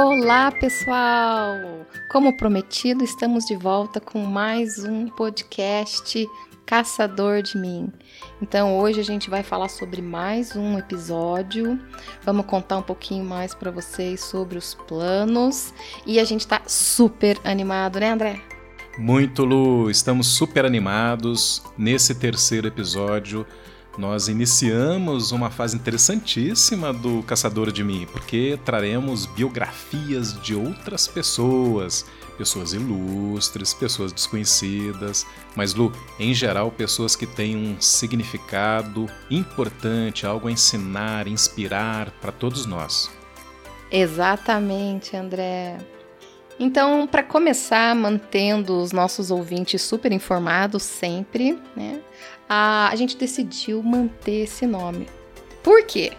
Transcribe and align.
Olá, 0.00 0.52
pessoal! 0.52 1.84
Como 2.08 2.36
prometido, 2.36 3.02
estamos 3.02 3.46
de 3.46 3.56
volta 3.56 3.98
com 3.98 4.20
mais 4.20 4.84
um 4.84 5.08
podcast 5.08 6.24
Caçador 6.64 7.42
de 7.42 7.58
Mim. 7.58 7.92
Então, 8.40 8.78
hoje 8.78 9.00
a 9.00 9.02
gente 9.02 9.28
vai 9.28 9.42
falar 9.42 9.68
sobre 9.68 10.00
mais 10.00 10.54
um 10.54 10.78
episódio. 10.78 11.80
Vamos 12.22 12.46
contar 12.46 12.78
um 12.78 12.82
pouquinho 12.82 13.24
mais 13.24 13.56
para 13.56 13.72
vocês 13.72 14.20
sobre 14.20 14.56
os 14.56 14.72
planos 14.72 15.74
e 16.06 16.20
a 16.20 16.24
gente 16.24 16.46
tá 16.46 16.62
super 16.64 17.36
animado, 17.42 17.98
né, 17.98 18.12
André? 18.12 18.40
Muito, 18.96 19.44
Lu, 19.44 19.90
estamos 19.90 20.28
super 20.28 20.64
animados 20.64 21.60
nesse 21.76 22.14
terceiro 22.14 22.68
episódio 22.68 23.44
nós 23.98 24.28
iniciamos 24.28 25.32
uma 25.32 25.50
fase 25.50 25.76
interessantíssima 25.76 26.92
do 26.92 27.20
Caçador 27.24 27.72
de 27.72 27.82
Mim, 27.82 28.06
porque 28.12 28.56
traremos 28.64 29.26
biografias 29.26 30.40
de 30.40 30.54
outras 30.54 31.08
pessoas, 31.08 32.06
pessoas 32.38 32.72
ilustres, 32.72 33.74
pessoas 33.74 34.12
desconhecidas, 34.12 35.26
mas 35.56 35.74
Lu, 35.74 35.90
em 36.18 36.32
geral, 36.32 36.70
pessoas 36.70 37.16
que 37.16 37.26
têm 37.26 37.56
um 37.56 37.80
significado 37.80 39.06
importante, 39.28 40.24
algo 40.24 40.46
a 40.46 40.52
ensinar, 40.52 41.26
inspirar 41.26 42.12
para 42.20 42.30
todos 42.30 42.66
nós. 42.66 43.10
Exatamente, 43.90 45.16
André. 45.16 45.78
Então, 46.58 47.06
para 47.06 47.22
começar, 47.22 47.94
mantendo 47.94 48.80
os 48.80 48.90
nossos 48.90 49.30
ouvintes 49.30 49.80
super 49.80 50.10
informados 50.10 50.82
sempre, 50.82 51.58
né? 51.76 52.00
a, 52.48 52.88
a 52.88 52.96
gente 52.96 53.16
decidiu 53.16 53.82
manter 53.82 54.44
esse 54.44 54.66
nome. 54.66 55.06
Por 55.62 55.84
quê? 55.84 56.12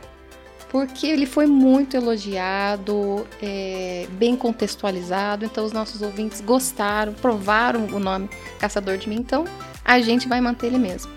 Porque 0.70 1.08
ele 1.08 1.26
foi 1.26 1.48
muito 1.48 1.98
elogiado, 1.98 3.26
é, 3.42 4.08
bem 4.12 4.36
contextualizado, 4.36 5.44
então 5.44 5.66
os 5.66 5.72
nossos 5.72 6.04
ouvintes 6.04 6.42
gostaram, 6.42 7.12
provaram 7.14 7.86
o 7.88 8.00
nome 8.00 8.30
Caçador 8.60 8.98
de 8.98 9.10
Mim, 9.10 9.16
então 9.16 9.46
a 9.84 10.00
gente 10.00 10.28
vai 10.28 10.40
manter 10.40 10.68
ele 10.68 10.78
mesmo. 10.78 11.12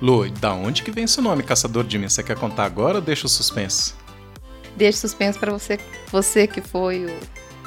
Lu, 0.00 0.30
da 0.30 0.54
onde 0.54 0.82
que 0.82 0.92
vem 0.92 1.04
esse 1.04 1.20
nome 1.20 1.42
Caçador 1.42 1.84
de 1.84 1.98
Mim? 1.98 2.08
Você 2.08 2.22
quer 2.22 2.36
contar 2.36 2.64
agora 2.64 2.96
ou 2.98 3.00
deixa 3.00 3.26
o 3.26 3.28
suspense? 3.28 3.94
Deixa 4.76 4.98
o 4.98 5.00
suspense 5.00 5.38
para 5.38 5.52
você, 5.52 5.80
você 6.10 6.46
que 6.46 6.60
foi 6.60 7.06
o 7.06 7.18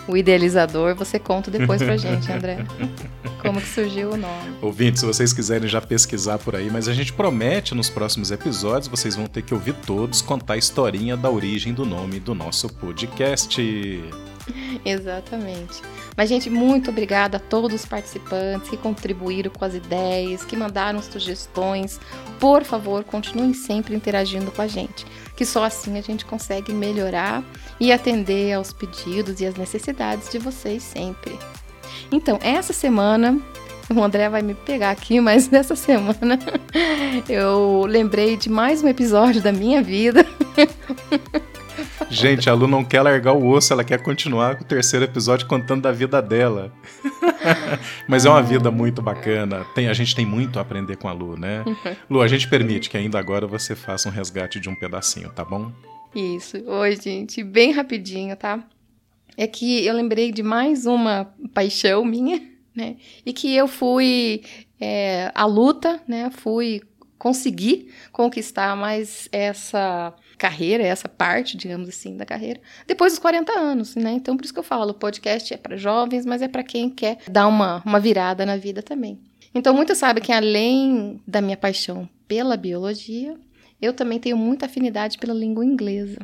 o 0.07 0.15
idealizador, 0.15 0.95
você 0.95 1.17
conta 1.17 1.49
depois 1.49 1.81
pra 1.81 1.97
gente, 1.97 2.31
André. 2.31 2.65
Como 3.41 3.61
que 3.61 3.67
surgiu 3.67 4.11
o 4.11 4.17
nome. 4.17 4.55
Ouvintes, 4.61 5.01
se 5.01 5.05
vocês 5.05 5.31
quiserem 5.31 5.67
já 5.67 5.79
pesquisar 5.79 6.39
por 6.39 6.55
aí, 6.55 6.69
mas 6.71 6.87
a 6.87 6.93
gente 6.93 7.13
promete 7.13 7.75
nos 7.75 7.89
próximos 7.89 8.31
episódios, 8.31 8.87
vocês 8.87 9.15
vão 9.15 9.27
ter 9.27 9.43
que 9.43 9.53
ouvir 9.53 9.73
todos 9.85 10.21
contar 10.21 10.55
a 10.55 10.57
historinha 10.57 11.15
da 11.15 11.29
origem 11.29 11.71
do 11.71 11.85
nome 11.85 12.19
do 12.19 12.33
nosso 12.33 12.67
podcast. 12.69 13.61
Exatamente. 14.83 15.81
Mas, 16.15 16.29
gente, 16.29 16.49
muito 16.49 16.89
obrigada 16.89 17.37
a 17.37 17.39
todos 17.39 17.81
os 17.81 17.85
participantes 17.85 18.69
que 18.69 18.77
contribuíram 18.77 19.51
com 19.51 19.65
as 19.65 19.73
ideias, 19.73 20.43
que 20.43 20.55
mandaram 20.55 21.01
sugestões. 21.01 21.99
Por 22.39 22.63
favor, 22.63 23.03
continuem 23.03 23.53
sempre 23.53 23.95
interagindo 23.95 24.51
com 24.51 24.61
a 24.61 24.67
gente, 24.67 25.05
que 25.35 25.45
só 25.45 25.63
assim 25.63 25.97
a 25.97 26.01
gente 26.01 26.25
consegue 26.25 26.73
melhorar 26.73 27.43
e 27.79 27.91
atender 27.91 28.53
aos 28.53 28.71
pedidos 28.71 29.41
e 29.41 29.45
às 29.45 29.55
necessidades 29.55 30.29
de 30.29 30.39
vocês 30.39 30.83
sempre. 30.83 31.37
Então, 32.11 32.39
essa 32.41 32.73
semana 32.73 33.39
o 33.93 34.03
André 34.03 34.29
vai 34.29 34.41
me 34.41 34.53
pegar 34.53 34.91
aqui, 34.91 35.19
mas 35.21 35.49
nessa 35.49 35.75
semana 35.75 36.39
eu 37.29 37.85
lembrei 37.87 38.37
de 38.37 38.49
mais 38.49 38.83
um 38.83 38.87
episódio 38.87 39.41
da 39.41 39.51
minha 39.51 39.81
vida. 39.81 40.25
Gente, 42.09 42.50
a 42.50 42.53
Lu 42.53 42.67
não 42.67 42.83
quer 42.83 43.01
largar 43.01 43.33
o 43.33 43.47
osso, 43.47 43.73
ela 43.73 43.83
quer 43.83 44.01
continuar 44.01 44.55
com 44.55 44.63
o 44.63 44.67
terceiro 44.67 45.05
episódio 45.05 45.47
contando 45.47 45.81
da 45.81 45.91
vida 45.91 46.21
dela. 46.21 46.71
Mas 48.07 48.25
é 48.25 48.29
uma 48.29 48.41
vida 48.41 48.71
muito 48.71 49.01
bacana. 49.01 49.66
Tem, 49.75 49.88
a 49.88 49.94
gente 49.94 50.16
tem 50.16 50.25
muito 50.25 50.59
a 50.59 50.61
aprender 50.61 50.97
com 50.97 51.07
a 51.07 51.11
Lu, 51.11 51.38
né? 51.38 51.63
Lu, 52.09 52.21
a 52.21 52.27
gente 52.27 52.47
permite 52.47 52.89
que 52.89 52.97
ainda 52.97 53.19
agora 53.19 53.45
você 53.45 53.75
faça 53.75 54.07
um 54.07 54.11
resgate 54.11 54.59
de 54.59 54.69
um 54.69 54.75
pedacinho, 54.75 55.29
tá 55.29 55.44
bom? 55.44 55.71
Isso. 56.15 56.57
Oi, 56.65 56.95
gente, 56.95 57.43
bem 57.43 57.71
rapidinho, 57.71 58.37
tá? 58.37 58.65
É 59.35 59.45
que 59.45 59.85
eu 59.85 59.93
lembrei 59.93 60.31
de 60.31 60.41
mais 60.41 60.85
uma 60.85 61.33
paixão 61.53 62.05
minha, 62.05 62.41
né? 62.73 62.95
E 63.25 63.33
que 63.33 63.53
eu 63.53 63.67
fui 63.67 64.41
é, 64.79 65.29
à 65.35 65.45
luta, 65.45 66.01
né? 66.07 66.29
Fui 66.31 66.81
conseguir 67.19 67.91
conquistar 68.13 68.77
mais 68.77 69.27
essa 69.29 70.13
carreira, 70.37 70.83
essa 70.83 71.09
parte, 71.09 71.57
digamos 71.57 71.89
assim, 71.89 72.15
da 72.15 72.25
carreira, 72.25 72.61
depois 72.87 73.13
dos 73.13 73.19
40 73.19 73.51
anos, 73.51 73.95
né? 73.95 74.13
Então, 74.13 74.37
por 74.37 74.45
isso 74.45 74.53
que 74.53 74.59
eu 74.59 74.63
falo, 74.63 74.91
o 74.91 74.93
podcast 74.93 75.53
é 75.53 75.57
para 75.57 75.75
jovens, 75.75 76.25
mas 76.25 76.41
é 76.41 76.47
para 76.47 76.63
quem 76.63 76.89
quer 76.89 77.17
dar 77.29 77.47
uma, 77.47 77.81
uma 77.85 77.99
virada 77.99 78.45
na 78.45 78.55
vida 78.55 78.81
também. 78.81 79.19
Então, 79.53 79.73
muitos 79.73 79.97
sabem 79.97 80.23
que 80.23 80.31
além 80.31 81.21
da 81.27 81.41
minha 81.41 81.57
paixão 81.57 82.07
pela 82.27 82.55
biologia, 82.55 83.37
eu 83.85 83.94
também 83.94 84.19
tenho 84.19 84.38
muita 84.38 84.66
afinidade 84.66 85.18
pela 85.18 85.34
língua 85.34 85.63
inglesa 85.63 86.19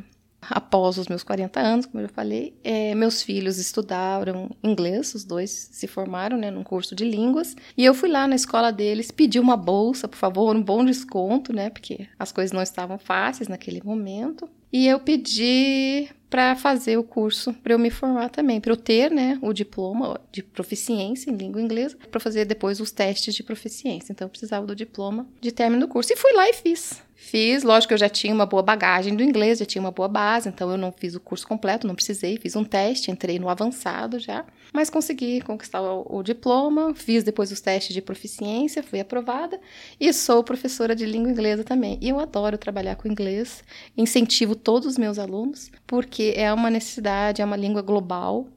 após 0.50 0.98
os 0.98 1.06
meus 1.06 1.22
40 1.22 1.60
anos, 1.60 1.86
como 1.86 2.02
eu 2.02 2.08
já 2.08 2.12
falei, 2.12 2.54
é, 2.64 2.94
meus 2.94 3.22
filhos 3.22 3.58
estudaram 3.58 4.50
inglês, 4.62 5.14
os 5.14 5.24
dois 5.24 5.50
se 5.72 5.86
formaram 5.86 6.36
né, 6.36 6.50
num 6.50 6.64
curso 6.64 6.94
de 6.94 7.04
línguas, 7.04 7.56
e 7.76 7.84
eu 7.84 7.94
fui 7.94 8.08
lá 8.08 8.26
na 8.26 8.34
escola 8.34 8.72
deles, 8.72 9.10
pedi 9.10 9.38
uma 9.38 9.56
bolsa, 9.56 10.08
por 10.08 10.16
favor, 10.16 10.54
um 10.56 10.62
bom 10.62 10.84
desconto, 10.84 11.52
né, 11.52 11.70
porque 11.70 12.08
as 12.18 12.32
coisas 12.32 12.52
não 12.52 12.62
estavam 12.62 12.98
fáceis 12.98 13.48
naquele 13.48 13.80
momento, 13.84 14.48
e 14.72 14.86
eu 14.86 14.98
pedi 14.98 16.08
para 16.30 16.56
fazer 16.56 16.96
o 16.96 17.04
curso, 17.04 17.52
para 17.52 17.74
eu 17.74 17.78
me 17.78 17.90
formar 17.90 18.30
também, 18.30 18.58
para 18.58 18.72
eu 18.72 18.76
ter, 18.76 19.10
né, 19.10 19.38
o 19.42 19.52
diploma 19.52 20.18
de 20.32 20.42
proficiência 20.42 21.30
em 21.30 21.36
língua 21.36 21.60
inglesa, 21.60 21.98
para 22.10 22.18
fazer 22.18 22.46
depois 22.46 22.80
os 22.80 22.90
testes 22.90 23.34
de 23.34 23.42
proficiência. 23.42 24.12
Então 24.12 24.24
eu 24.24 24.30
precisava 24.30 24.66
do 24.66 24.74
diploma 24.74 25.26
de 25.42 25.52
término 25.52 25.86
do 25.86 25.88
curso 25.88 26.14
e 26.14 26.16
fui 26.16 26.32
lá 26.32 26.48
e 26.48 26.54
fiz. 26.54 27.02
Fiz, 27.24 27.62
lógico 27.62 27.88
que 27.88 27.94
eu 27.94 27.98
já 27.98 28.08
tinha 28.08 28.34
uma 28.34 28.44
boa 28.44 28.64
bagagem 28.64 29.14
do 29.14 29.22
inglês, 29.22 29.60
já 29.60 29.64
tinha 29.64 29.80
uma 29.80 29.92
boa 29.92 30.08
base, 30.08 30.48
então 30.48 30.68
eu 30.72 30.76
não 30.76 30.90
fiz 30.90 31.14
o 31.14 31.20
curso 31.20 31.46
completo, 31.46 31.86
não 31.86 31.94
precisei, 31.94 32.36
fiz 32.36 32.56
um 32.56 32.64
teste, 32.64 33.12
entrei 33.12 33.38
no 33.38 33.48
avançado 33.48 34.18
já, 34.18 34.44
mas 34.72 34.90
consegui 34.90 35.40
conquistar 35.40 35.80
o, 35.80 36.04
o 36.10 36.22
diploma, 36.24 36.92
fiz 36.96 37.22
depois 37.22 37.52
os 37.52 37.60
testes 37.60 37.94
de 37.94 38.02
proficiência, 38.02 38.82
fui 38.82 38.98
aprovada 38.98 39.58
e 40.00 40.12
sou 40.12 40.42
professora 40.42 40.96
de 40.96 41.06
língua 41.06 41.30
inglesa 41.30 41.62
também. 41.62 41.96
E 42.02 42.08
eu 42.08 42.18
adoro 42.18 42.58
trabalhar 42.58 42.96
com 42.96 43.06
inglês, 43.06 43.62
incentivo 43.96 44.56
todos 44.56 44.88
os 44.88 44.98
meus 44.98 45.16
alunos, 45.16 45.70
porque 45.86 46.34
é 46.36 46.52
uma 46.52 46.70
necessidade, 46.70 47.40
é 47.40 47.44
uma 47.44 47.56
língua 47.56 47.82
global, 47.82 48.48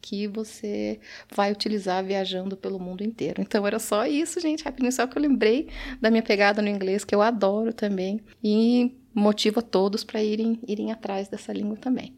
que 0.00 0.26
você 0.26 1.00
vai 1.34 1.52
utilizar 1.52 2.04
viajando 2.04 2.56
pelo 2.56 2.78
mundo 2.78 3.02
inteiro. 3.02 3.42
Então 3.42 3.66
era 3.66 3.78
só 3.78 4.06
isso, 4.06 4.40
gente, 4.40 4.64
rapidinho, 4.64 4.92
só 4.92 5.06
que 5.06 5.16
eu 5.16 5.22
lembrei 5.22 5.68
da 6.00 6.10
minha 6.10 6.22
pegada 6.22 6.62
no 6.62 6.68
inglês, 6.68 7.04
que 7.04 7.14
eu 7.14 7.22
adoro 7.22 7.72
também, 7.72 8.20
e 8.42 8.96
motiva 9.14 9.60
todos 9.60 10.04
para 10.04 10.22
irem, 10.22 10.60
irem 10.66 10.92
atrás 10.92 11.28
dessa 11.28 11.52
língua 11.52 11.76
também. 11.76 12.14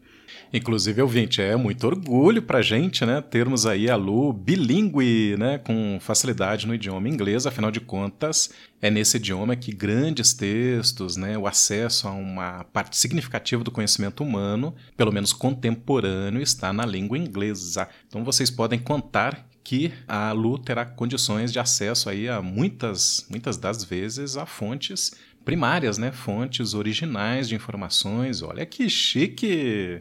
Inclusive, 0.53 1.01
ouvinte, 1.01 1.41
é 1.41 1.55
muito 1.55 1.85
orgulho 1.87 2.41
para 2.41 2.59
a 2.59 2.61
gente, 2.61 3.05
né, 3.05 3.21
termos 3.21 3.65
aí 3.65 3.89
a 3.89 3.95
Lu 3.95 4.33
bilíngue, 4.33 5.35
né, 5.37 5.57
com 5.57 5.97
facilidade 6.01 6.67
no 6.67 6.75
idioma 6.75 7.07
inglês, 7.07 7.45
afinal 7.45 7.71
de 7.71 7.79
contas, 7.79 8.51
é 8.81 8.89
nesse 8.89 9.17
idioma 9.17 9.55
que 9.55 9.71
grandes 9.71 10.33
textos, 10.33 11.15
né, 11.15 11.37
o 11.37 11.47
acesso 11.47 12.07
a 12.07 12.11
uma 12.11 12.63
parte 12.65 12.97
significativa 12.97 13.63
do 13.63 13.71
conhecimento 13.71 14.23
humano, 14.23 14.75
pelo 14.97 15.11
menos 15.11 15.31
contemporâneo, 15.31 16.41
está 16.41 16.73
na 16.73 16.85
língua 16.85 17.17
inglesa. 17.17 17.87
Então 18.07 18.23
vocês 18.23 18.49
podem 18.51 18.79
contar 18.79 19.47
que 19.63 19.93
a 20.07 20.31
Lu 20.31 20.57
terá 20.57 20.85
condições 20.85 21.51
de 21.51 21.59
acesso 21.59 22.09
aí 22.09 22.27
a 22.27 22.41
muitas, 22.41 23.25
muitas 23.29 23.57
das 23.57 23.83
vezes 23.83 24.35
a 24.35 24.45
fontes 24.45 25.11
primárias, 25.43 25.97
né? 25.97 26.11
Fontes 26.11 26.73
originais 26.73 27.47
de 27.47 27.55
informações. 27.55 28.41
Olha 28.41 28.65
que 28.65 28.89
chique! 28.89 29.99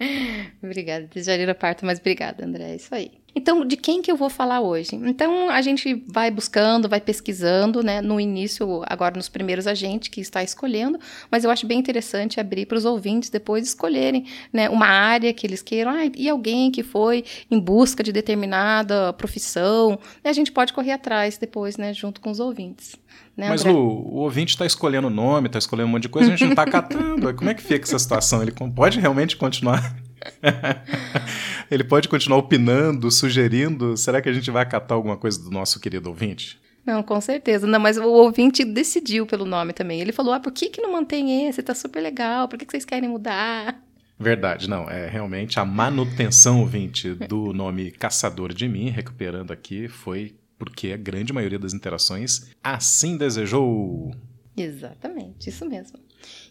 obrigada, 0.62 1.06
desejaria 1.12 1.50
a 1.50 1.54
parte, 1.54 1.84
mas 1.84 1.98
obrigada, 1.98 2.44
André. 2.44 2.72
É 2.72 2.76
isso 2.76 2.94
aí. 2.94 3.19
Então, 3.34 3.64
de 3.64 3.76
quem 3.76 4.02
que 4.02 4.10
eu 4.10 4.16
vou 4.16 4.30
falar 4.30 4.60
hoje? 4.60 4.94
Então, 4.94 5.48
a 5.48 5.62
gente 5.62 6.02
vai 6.06 6.30
buscando, 6.30 6.88
vai 6.88 7.00
pesquisando, 7.00 7.82
né? 7.82 8.00
No 8.00 8.20
início, 8.20 8.82
agora 8.86 9.16
nos 9.16 9.28
primeiros, 9.28 9.66
a 9.66 9.74
gente 9.74 10.10
que 10.10 10.20
está 10.20 10.42
escolhendo, 10.42 10.98
mas 11.30 11.44
eu 11.44 11.50
acho 11.50 11.66
bem 11.66 11.78
interessante 11.78 12.40
abrir 12.40 12.66
para 12.66 12.78
os 12.78 12.84
ouvintes 12.84 13.30
depois 13.30 13.66
escolherem, 13.66 14.26
né? 14.52 14.68
Uma 14.68 14.86
área 14.86 15.32
que 15.32 15.46
eles 15.46 15.62
queiram, 15.62 15.92
ah, 15.92 16.10
e 16.16 16.28
alguém 16.28 16.70
que 16.70 16.82
foi 16.82 17.24
em 17.50 17.58
busca 17.58 18.02
de 18.02 18.12
determinada 18.12 19.12
profissão, 19.12 19.98
né? 20.22 20.30
A 20.30 20.34
gente 20.34 20.52
pode 20.52 20.72
correr 20.72 20.92
atrás 20.92 21.38
depois, 21.38 21.76
né? 21.76 21.92
Junto 21.92 22.20
com 22.20 22.30
os 22.30 22.40
ouvintes. 22.40 22.96
Né, 23.36 23.48
mas 23.48 23.64
Lu, 23.64 23.72
o 23.72 24.16
ouvinte 24.16 24.50
está 24.50 24.66
escolhendo 24.66 25.08
nome, 25.08 25.46
está 25.46 25.58
escolhendo 25.58 25.88
um 25.88 25.92
monte 25.92 26.02
de 26.02 26.08
coisa, 26.10 26.28
a 26.28 26.30
gente 26.36 26.44
não 26.44 26.50
está 26.50 26.66
catando. 26.66 27.32
Como 27.34 27.48
é 27.48 27.54
que 27.54 27.62
fica 27.62 27.86
essa 27.86 27.98
situação? 27.98 28.42
Ele 28.42 28.52
pode 28.52 29.00
realmente 29.00 29.36
continuar 29.36 29.96
Ele 31.70 31.84
pode 31.84 32.08
continuar 32.08 32.38
opinando, 32.38 33.10
sugerindo. 33.10 33.96
Será 33.96 34.20
que 34.20 34.28
a 34.28 34.32
gente 34.32 34.50
vai 34.50 34.62
acatar 34.62 34.96
alguma 34.96 35.16
coisa 35.16 35.42
do 35.42 35.50
nosso 35.50 35.78
querido 35.80 36.08
ouvinte? 36.08 36.60
Não, 36.84 37.02
com 37.02 37.20
certeza. 37.20 37.66
Não, 37.66 37.78
mas 37.78 37.96
o 37.96 38.04
ouvinte 38.04 38.64
decidiu 38.64 39.26
pelo 39.26 39.44
nome 39.44 39.72
também. 39.72 40.00
Ele 40.00 40.12
falou: 40.12 40.32
ah, 40.32 40.40
por 40.40 40.52
que, 40.52 40.68
que 40.68 40.82
não 40.82 40.92
mantém 40.92 41.46
esse? 41.46 41.62
Tá 41.62 41.74
super 41.74 42.00
legal. 42.00 42.48
Por 42.48 42.58
que, 42.58 42.64
que 42.64 42.72
vocês 42.72 42.84
querem 42.84 43.08
mudar? 43.08 43.80
Verdade, 44.18 44.68
não. 44.68 44.88
É 44.88 45.08
realmente 45.08 45.58
a 45.58 45.64
manutenção, 45.64 46.60
ouvinte, 46.60 47.14
do 47.14 47.52
nome 47.54 47.90
Caçador 47.90 48.52
de 48.52 48.68
Mim, 48.68 48.90
recuperando 48.90 49.50
aqui, 49.50 49.88
foi 49.88 50.34
porque 50.58 50.92
a 50.92 50.96
grande 50.96 51.32
maioria 51.32 51.58
das 51.58 51.72
interações 51.72 52.50
assim 52.62 53.16
desejou. 53.16 54.14
Exatamente, 54.54 55.48
isso 55.48 55.64
mesmo. 55.64 55.98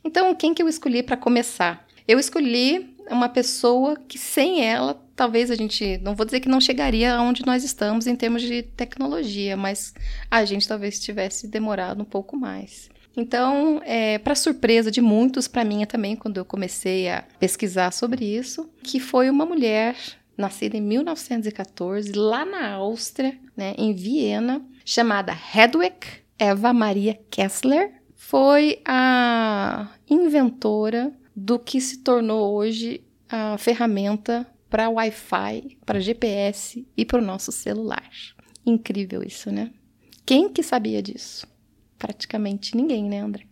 Então, 0.03 0.33
quem 0.33 0.51
que 0.51 0.63
eu 0.63 0.67
escolhi 0.67 1.03
para 1.03 1.15
começar? 1.15 1.85
Eu 2.09 2.17
escolhi 2.17 2.95
uma 3.07 3.29
pessoa 3.29 3.95
que 3.95 4.17
sem 4.17 4.65
ela, 4.65 4.99
talvez 5.15 5.51
a 5.51 5.55
gente, 5.55 5.99
não 5.99 6.15
vou 6.15 6.25
dizer 6.25 6.39
que 6.39 6.49
não 6.49 6.59
chegaria 6.59 7.13
aonde 7.13 7.45
nós 7.45 7.63
estamos 7.63 8.07
em 8.07 8.15
termos 8.15 8.41
de 8.41 8.63
tecnologia, 8.63 9.55
mas 9.55 9.93
a 10.31 10.43
gente 10.43 10.67
talvez 10.67 10.99
tivesse 10.99 11.47
demorado 11.47 12.01
um 12.01 12.05
pouco 12.05 12.35
mais. 12.35 12.89
Então, 13.15 13.79
é, 13.85 14.17
para 14.17 14.33
surpresa 14.33 14.89
de 14.89 15.01
muitos, 15.01 15.47
para 15.47 15.63
mim 15.63 15.85
também, 15.85 16.15
quando 16.15 16.37
eu 16.37 16.45
comecei 16.45 17.07
a 17.07 17.23
pesquisar 17.39 17.93
sobre 17.93 18.25
isso, 18.25 18.67
que 18.81 18.99
foi 18.99 19.29
uma 19.29 19.45
mulher 19.45 19.95
nascida 20.35 20.77
em 20.77 20.81
1914, 20.81 22.11
lá 22.13 22.43
na 22.43 22.71
Áustria, 22.71 23.37
né, 23.55 23.75
em 23.77 23.93
Viena, 23.93 24.65
chamada 24.83 25.37
Hedwig 25.53 25.93
Eva 26.39 26.73
Maria 26.73 27.19
Kessler, 27.29 27.91
foi 28.15 28.81
a 28.83 29.89
inventora 30.09 31.13
do 31.39 31.59
que 31.59 31.79
se 31.79 31.99
tornou 31.99 32.55
hoje 32.55 33.01
a 33.29 33.57
ferramenta 33.57 34.47
para 34.69 34.89
Wi-Fi, 34.89 35.77
para 35.85 35.99
GPS 35.99 36.87
e 36.95 37.05
para 37.05 37.19
o 37.19 37.25
nosso 37.25 37.51
celular. 37.51 38.09
Incrível 38.65 39.23
isso, 39.23 39.51
né? 39.51 39.71
Quem 40.25 40.49
que 40.49 40.61
sabia 40.61 41.01
disso? 41.01 41.47
praticamente 41.99 42.75
ninguém, 42.75 43.03
né, 43.03 43.19
André? 43.19 43.43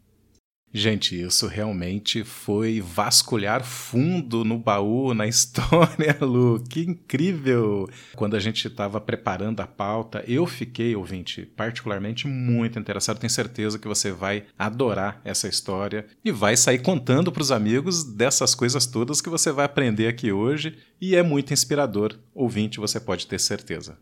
Gente, 0.73 1.19
isso 1.19 1.47
realmente 1.47 2.23
foi 2.25 2.81
vasculhar 2.81 3.63
fundo 3.63 4.43
no 4.43 4.59
baú, 4.59 5.13
na 5.13 5.25
história, 5.27 6.17
Lu. 6.21 6.59
Que 6.59 6.81
incrível! 6.81 7.89
Quando 8.15 8.35
a 8.35 8.39
gente 8.39 8.67
estava 8.67 8.99
preparando 8.99 9.61
a 9.61 9.67
pauta, 9.67 10.23
eu 10.27 10.45
fiquei, 10.45 10.95
ouvinte, 10.95 11.45
particularmente 11.55 12.27
muito 12.27 12.77
interessado. 12.77 13.17
Tenho 13.17 13.31
certeza 13.31 13.79
que 13.79 13.87
você 13.87 14.11
vai 14.11 14.43
adorar 14.59 15.21
essa 15.23 15.47
história 15.47 16.05
e 16.23 16.31
vai 16.31 16.57
sair 16.57 16.79
contando 16.79 17.31
para 17.31 17.41
os 17.41 17.51
amigos 17.51 18.03
dessas 18.03 18.53
coisas 18.53 18.85
todas 18.85 19.21
que 19.21 19.29
você 19.29 19.51
vai 19.51 19.65
aprender 19.65 20.07
aqui 20.07 20.31
hoje. 20.31 20.77
E 20.99 21.15
é 21.15 21.23
muito 21.23 21.53
inspirador. 21.53 22.17
Ouvinte, 22.35 22.79
você 22.79 22.99
pode 22.99 23.25
ter 23.25 23.39
certeza. 23.39 23.97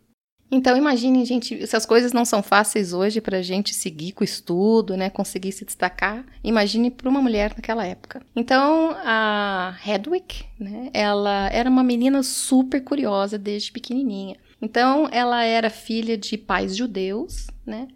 Então, 0.52 0.78
imagine, 0.78 1.26
gente, 1.26 1.66
se 1.66 1.76
as 1.76 1.86
coisas 1.86 2.14
não 2.14 2.24
são 2.24 2.44
fáceis 2.44 2.94
hoje 2.94 3.20
para 3.20 3.40
a 3.40 3.42
gente 3.42 3.74
seguir 3.74 4.12
com 4.12 4.22
o 4.22 4.26
estudo, 4.26 4.96
né, 4.96 5.10
conseguir 5.10 5.52
se 5.52 5.66
destacar, 5.66 6.24
imagine 6.44 6.92
para 6.92 7.10
uma 7.10 7.22
mulher 7.22 7.54
naquela 7.56 7.86
época. 7.86 8.22
Então, 8.36 8.96
a 9.04 9.76
Hedwig, 9.86 10.46
né, 10.60 10.90
ela 10.94 11.50
era 11.52 11.70
uma 11.70 11.84
menina 11.84 12.22
super 12.22 12.82
curiosa 12.82 13.38
desde 13.38 13.72
pequenininha. 13.72 14.38
Então, 14.62 15.10
ela 15.12 15.44
era 15.44 15.70
filha 15.70 16.18
de 16.18 16.38
pais 16.38 16.76
judeus, 16.76 17.48
né? 17.66 17.88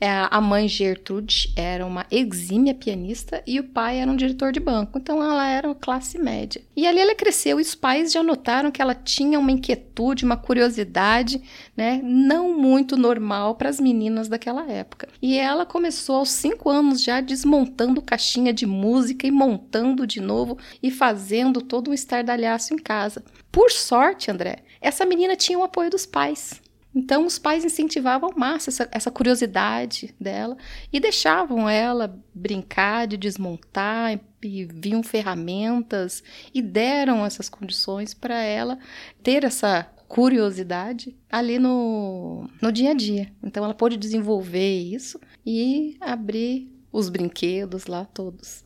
É, 0.00 0.08
a 0.30 0.40
mãe 0.40 0.66
Gertrude 0.68 1.52
era 1.56 1.84
uma 1.84 2.06
exímia 2.10 2.74
pianista 2.74 3.42
e 3.46 3.60
o 3.60 3.64
pai 3.64 3.98
era 4.00 4.10
um 4.10 4.16
diretor 4.16 4.52
de 4.52 4.60
banco, 4.60 4.98
então 4.98 5.22
ela 5.22 5.46
era 5.46 5.74
classe 5.74 6.18
média. 6.18 6.62
E 6.76 6.86
ali 6.86 7.00
ela 7.00 7.14
cresceu 7.14 7.58
e 7.58 7.62
os 7.62 7.74
pais 7.74 8.12
já 8.12 8.22
notaram 8.22 8.70
que 8.70 8.80
ela 8.80 8.94
tinha 8.94 9.38
uma 9.38 9.50
inquietude, 9.50 10.24
uma 10.24 10.36
curiosidade, 10.36 11.42
né, 11.76 12.00
não 12.02 12.54
muito 12.58 12.96
normal 12.96 13.54
para 13.54 13.68
as 13.68 13.80
meninas 13.80 14.28
daquela 14.28 14.70
época. 14.70 15.08
E 15.20 15.36
ela 15.36 15.66
começou 15.66 16.16
aos 16.16 16.30
cinco 16.30 16.70
anos 16.70 17.02
já 17.02 17.20
desmontando 17.20 18.02
caixinha 18.02 18.52
de 18.52 18.66
música 18.66 19.26
e 19.26 19.30
montando 19.30 20.06
de 20.06 20.20
novo 20.20 20.58
e 20.82 20.90
fazendo 20.90 21.60
todo 21.60 21.90
um 21.90 21.94
estardalhaço 21.94 22.74
em 22.74 22.78
casa. 22.78 23.24
Por 23.50 23.70
sorte, 23.70 24.30
André, 24.30 24.58
essa 24.80 25.04
menina 25.04 25.36
tinha 25.36 25.58
o 25.58 25.64
apoio 25.64 25.90
dos 25.90 26.06
pais. 26.06 26.60
Então, 26.94 27.26
os 27.26 27.38
pais 27.38 27.64
incentivavam 27.64 28.30
máximo 28.36 28.70
essa, 28.70 28.88
essa, 28.90 29.10
curiosidade 29.10 30.14
dela 30.18 30.56
e 30.92 30.98
deixavam 30.98 31.68
ela 31.68 32.18
brincar 32.34 33.06
de 33.06 33.16
desmontar, 33.16 34.18
e 34.42 34.64
viam 34.64 35.02
ferramentas 35.02 36.22
e 36.54 36.62
deram 36.62 37.26
essas 37.26 37.48
condições 37.48 38.14
para 38.14 38.40
ela 38.40 38.78
ter 39.22 39.44
essa 39.44 39.84
curiosidade 40.06 41.16
ali 41.30 41.58
no, 41.58 42.48
no 42.62 42.72
dia 42.72 42.92
a 42.92 42.94
dia. 42.94 43.32
Então, 43.42 43.64
ela 43.64 43.74
pôde 43.74 43.96
desenvolver 43.96 44.80
isso 44.80 45.20
e 45.44 45.96
abrir 46.00 46.72
os 46.90 47.08
brinquedos 47.08 47.86
lá 47.86 48.04
todos. 48.04 48.64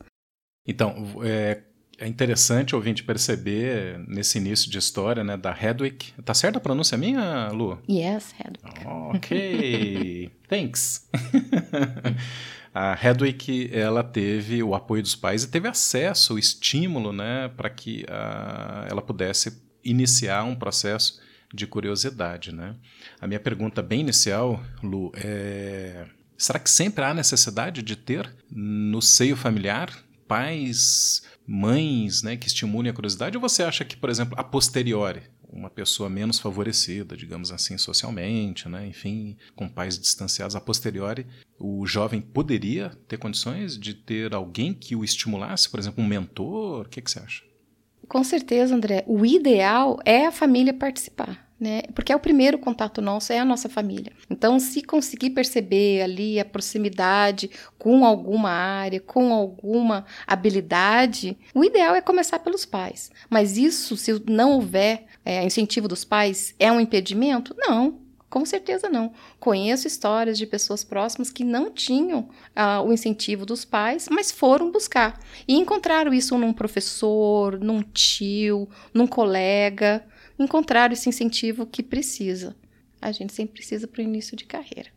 Então, 0.65 0.95
é, 1.23 1.63
é 2.03 2.07
interessante 2.07 2.75
ouvinte 2.75 3.01
perceber 3.01 3.97
nesse 4.07 4.37
início 4.37 4.69
de 4.69 4.77
história, 4.77 5.23
né, 5.23 5.37
da 5.37 5.57
Hedwig. 5.57 6.13
Tá 6.25 6.33
certa 6.33 6.57
a 6.57 6.61
pronúncia 6.61 6.97
minha, 6.97 7.47
Lu? 7.49 7.81
Yes, 7.89 8.35
Hedwig. 8.37 8.85
Ok, 9.15 10.31
thanks. 10.49 11.09
a 12.75 12.97
Hedwig, 13.01 13.69
ela 13.71 14.03
teve 14.03 14.61
o 14.61 14.75
apoio 14.75 15.01
dos 15.01 15.15
pais 15.15 15.43
e 15.43 15.47
teve 15.47 15.65
acesso, 15.67 16.33
o 16.33 16.39
estímulo, 16.39 17.13
né, 17.13 17.49
para 17.55 17.69
que 17.69 18.03
uh, 18.03 18.85
ela 18.89 19.01
pudesse 19.01 19.63
iniciar 19.81 20.43
um 20.43 20.55
processo 20.55 21.21
de 21.53 21.65
curiosidade, 21.65 22.53
né? 22.53 22.75
A 23.21 23.27
minha 23.27 23.39
pergunta 23.39 23.81
bem 23.81 24.01
inicial, 24.01 24.61
Lu, 24.81 25.11
é 25.15 26.05
será 26.35 26.59
que 26.59 26.69
sempre 26.69 27.05
há 27.05 27.13
necessidade 27.13 27.81
de 27.81 27.95
ter 27.95 28.29
no 28.51 29.01
seio 29.01 29.35
familiar 29.35 29.89
pais 30.27 31.21
mães 31.45 32.23
né, 32.23 32.37
que 32.37 32.47
estimulem 32.47 32.89
a 32.89 32.93
curiosidade? 32.93 33.37
Ou 33.37 33.41
você 33.41 33.63
acha 33.63 33.85
que, 33.85 33.97
por 33.97 34.09
exemplo, 34.09 34.35
a 34.37 34.43
posteriori, 34.43 35.23
uma 35.51 35.69
pessoa 35.69 36.09
menos 36.09 36.39
favorecida, 36.39 37.15
digamos 37.15 37.51
assim, 37.51 37.77
socialmente, 37.77 38.67
né, 38.67 38.87
enfim, 38.87 39.37
com 39.55 39.69
pais 39.69 39.97
distanciados, 39.97 40.55
a 40.55 40.61
posteriori, 40.61 41.27
o 41.59 41.85
jovem 41.85 42.21
poderia 42.21 42.91
ter 43.07 43.17
condições 43.17 43.77
de 43.77 43.93
ter 43.93 44.33
alguém 44.33 44.73
que 44.73 44.95
o 44.95 45.03
estimulasse, 45.03 45.69
por 45.69 45.79
exemplo, 45.79 46.03
um 46.03 46.07
mentor? 46.07 46.85
O 46.85 46.89
que, 46.89 47.01
que 47.01 47.11
você 47.11 47.19
acha? 47.19 47.43
Com 48.07 48.23
certeza, 48.23 48.75
André. 48.75 49.03
O 49.07 49.25
ideal 49.25 49.99
é 50.03 50.25
a 50.25 50.31
família 50.31 50.73
participar 50.73 51.52
né? 51.63 51.83
Porque 51.95 52.11
é 52.11 52.15
o 52.15 52.19
primeiro 52.19 52.57
contato 52.57 53.01
nosso, 53.01 53.31
é 53.31 53.39
a 53.39 53.45
nossa 53.45 53.69
família. 53.69 54.11
Então, 54.29 54.59
se 54.59 54.83
conseguir 54.83 55.29
perceber 55.29 56.01
ali 56.01 56.37
a 56.37 56.43
proximidade 56.43 57.49
com 57.79 58.05
alguma 58.05 58.49
área, 58.49 58.99
com 58.99 59.33
alguma 59.33 60.05
habilidade, 60.27 61.37
o 61.55 61.63
ideal 61.63 61.95
é 61.95 62.01
começar 62.01 62.39
pelos 62.39 62.65
pais. 62.65 63.09
Mas 63.29 63.57
isso, 63.57 63.95
se 63.95 64.21
não 64.27 64.51
houver 64.51 65.05
é, 65.23 65.41
incentivo 65.45 65.87
dos 65.87 66.03
pais, 66.03 66.53
é 66.59 66.69
um 66.69 66.81
impedimento? 66.81 67.55
Não. 67.57 68.03
Com 68.29 68.45
certeza 68.45 68.89
não. 68.89 69.13
Conheço 69.39 69.87
histórias 69.87 70.39
de 70.39 70.47
pessoas 70.47 70.83
próximas 70.83 71.29
que 71.29 71.43
não 71.43 71.69
tinham 71.69 72.21
uh, 72.57 72.81
o 72.83 72.91
incentivo 72.91 73.45
dos 73.45 73.63
pais, 73.63 74.09
mas 74.09 74.31
foram 74.31 74.71
buscar. 74.71 75.19
E 75.47 75.53
encontraram 75.53 76.11
isso 76.11 76.35
num 76.35 76.51
professor, 76.51 77.59
num 77.59 77.83
tio, 77.83 78.67
num 78.91 79.05
colega 79.05 80.03
encontrar 80.37 80.91
esse 80.91 81.09
incentivo 81.09 81.65
que 81.65 81.83
precisa. 81.83 82.55
A 83.01 83.11
gente 83.11 83.33
sempre 83.33 83.55
precisa 83.55 83.87
para 83.87 83.99
o 83.99 84.03
início 84.03 84.35
de 84.35 84.45
carreira. 84.45 84.89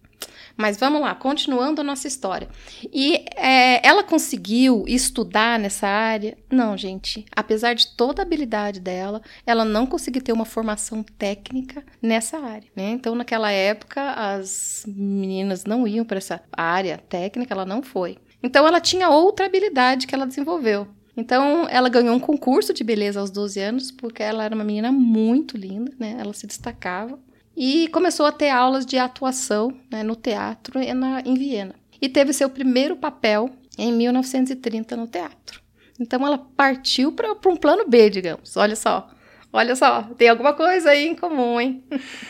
Mas 0.57 0.79
vamos 0.79 1.03
lá, 1.03 1.15
continuando 1.15 1.81
a 1.81 1.85
nossa 1.85 2.09
história. 2.09 2.49
E 2.93 3.25
é, 3.37 3.87
ela 3.87 4.03
conseguiu 4.03 4.85
estudar 4.87 5.59
nessa 5.59 5.87
área? 5.87 6.37
Não, 6.51 6.77
gente. 6.77 7.27
Apesar 7.35 7.75
de 7.75 7.95
toda 7.95 8.23
a 8.23 8.25
habilidade 8.25 8.81
dela, 8.81 9.21
ela 9.45 9.65
não 9.65 9.87
conseguiu 9.87 10.23
ter 10.23 10.33
uma 10.33 10.47
formação 10.47 11.03
técnica 11.03 11.85
nessa 12.01 12.39
área. 12.39 12.69
Né? 12.75 12.91
Então, 12.91 13.15
naquela 13.15 13.51
época, 13.51 14.13
as 14.13 14.85
meninas 14.87 15.65
não 15.65 15.87
iam 15.87 16.05
para 16.05 16.19
essa 16.19 16.43
área 16.53 16.99
técnica, 16.99 17.53
ela 17.53 17.67
não 17.67 17.83
foi. 17.83 18.19
Então, 18.43 18.67
ela 18.67 18.81
tinha 18.81 19.11
outra 19.11 19.47
habilidade 19.47 20.07
que 20.07 20.15
ela 20.15 20.27
desenvolveu. 20.27 20.89
Então, 21.17 21.67
ela 21.71 21.89
ganhou 21.89 22.15
um 22.15 22.21
concurso 22.21 22.75
de 22.75 22.85
beleza 22.85 23.19
aos 23.19 23.31
12 23.31 23.59
anos, 23.61 23.91
porque 23.91 24.23
ela 24.23 24.45
era 24.45 24.55
uma 24.55 24.65
menina 24.65 24.93
muito 24.93 25.57
linda, 25.57 25.93
né? 25.99 26.17
Ela 26.19 26.35
se 26.35 26.47
destacava. 26.47 27.19
E 27.57 27.89
começou 27.89 28.27
a 28.27 28.33
ter 28.33 28.51
aulas 28.51 28.85
de 28.85 28.99
atuação 28.99 29.73
né, 29.91 30.03
no 30.03 30.15
teatro 30.15 30.79
na, 30.95 31.23
em 31.23 31.35
Viena. 31.35 31.75
E 32.03 32.09
teve 32.09 32.35
seu 32.35 32.51
primeiro 32.51 32.97
papel 32.97 33.49
em 33.79 33.93
1930 33.93 34.95
no 34.95 35.07
teatro. 35.07 35.63
Então, 35.99 36.27
ela 36.27 36.37
partiu 36.37 37.13
para 37.13 37.33
um 37.47 37.57
plano 37.57 37.89
B, 37.89 38.11
digamos. 38.11 38.55
Olha 38.59 38.77
só, 38.77 39.09
Olha 39.57 39.75
só, 39.75 40.03
tem 40.19 40.29
alguma 40.29 40.53
coisa 40.53 40.91
aí 40.91 41.07
em 41.07 41.17
comum, 41.17 41.59
hein? 41.59 41.83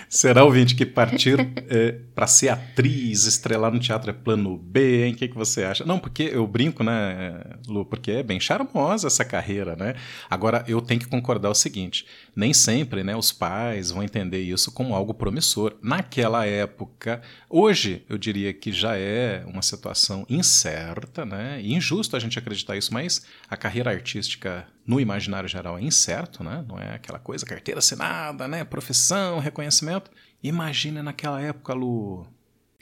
Será, 0.09 0.45
ouvinte, 0.45 0.77
que 0.77 0.87
partir 0.87 1.41
é, 1.69 1.91
para 2.15 2.29
ser 2.29 2.51
atriz, 2.51 3.27
estrelar 3.27 3.73
no 3.73 3.81
teatro 3.81 4.11
é 4.11 4.13
plano 4.13 4.57
B, 4.57 5.07
hein? 5.07 5.13
O 5.13 5.17
que, 5.17 5.27
que 5.27 5.35
você 5.35 5.65
acha? 5.65 5.85
Não, 5.85 5.99
porque 5.99 6.31
eu 6.33 6.47
brinco, 6.47 6.85
né, 6.85 7.41
Lu? 7.67 7.85
Porque 7.85 8.13
é 8.13 8.23
bem 8.23 8.39
charmosa 8.39 9.09
essa 9.09 9.25
carreira, 9.25 9.75
né? 9.75 9.97
Agora, 10.31 10.65
eu 10.69 10.81
tenho 10.81 11.01
que 11.01 11.09
concordar 11.09 11.51
o 11.51 11.55
seguinte: 11.55 12.07
nem 12.37 12.55
sempre 12.55 13.03
né, 13.03 13.17
os 13.17 13.33
pais 13.33 13.91
vão 13.91 14.05
entender 14.05 14.43
isso 14.43 14.71
como 14.71 14.95
algo 14.95 15.13
promissor. 15.13 15.75
Naquela 15.83 16.47
época, 16.47 17.21
hoje, 17.51 18.05
eu 18.09 18.17
diria 18.17 18.55
que 18.55 18.71
já 18.71 18.97
é 18.97 19.45
uma 19.49 19.63
situação 19.63 20.25
incerta, 20.29 21.27
né? 21.27 21.61
E 21.61 21.75
injusto 21.75 22.15
a 22.15 22.21
gente 22.21 22.39
acreditar 22.39 22.77
isso, 22.77 22.95
mas 22.95 23.27
a 23.51 23.57
carreira 23.57 23.91
artística 23.91 24.65
no 24.87 25.01
imaginário 25.01 25.49
geral 25.49 25.79
é 25.79 25.83
incerto, 25.83 26.45
né? 26.45 26.65
Não 26.69 26.79
é 26.79 26.95
aquela 26.95 27.19
coisa, 27.19 27.45
carteira 27.45 27.81
assinada, 27.81 28.47
né? 28.47 28.65
Profissão, 28.65 29.39
reconhecimento. 29.39 30.11
Imagina 30.43 31.03
naquela 31.03 31.41
época, 31.41 31.75
Lu. 31.75 32.27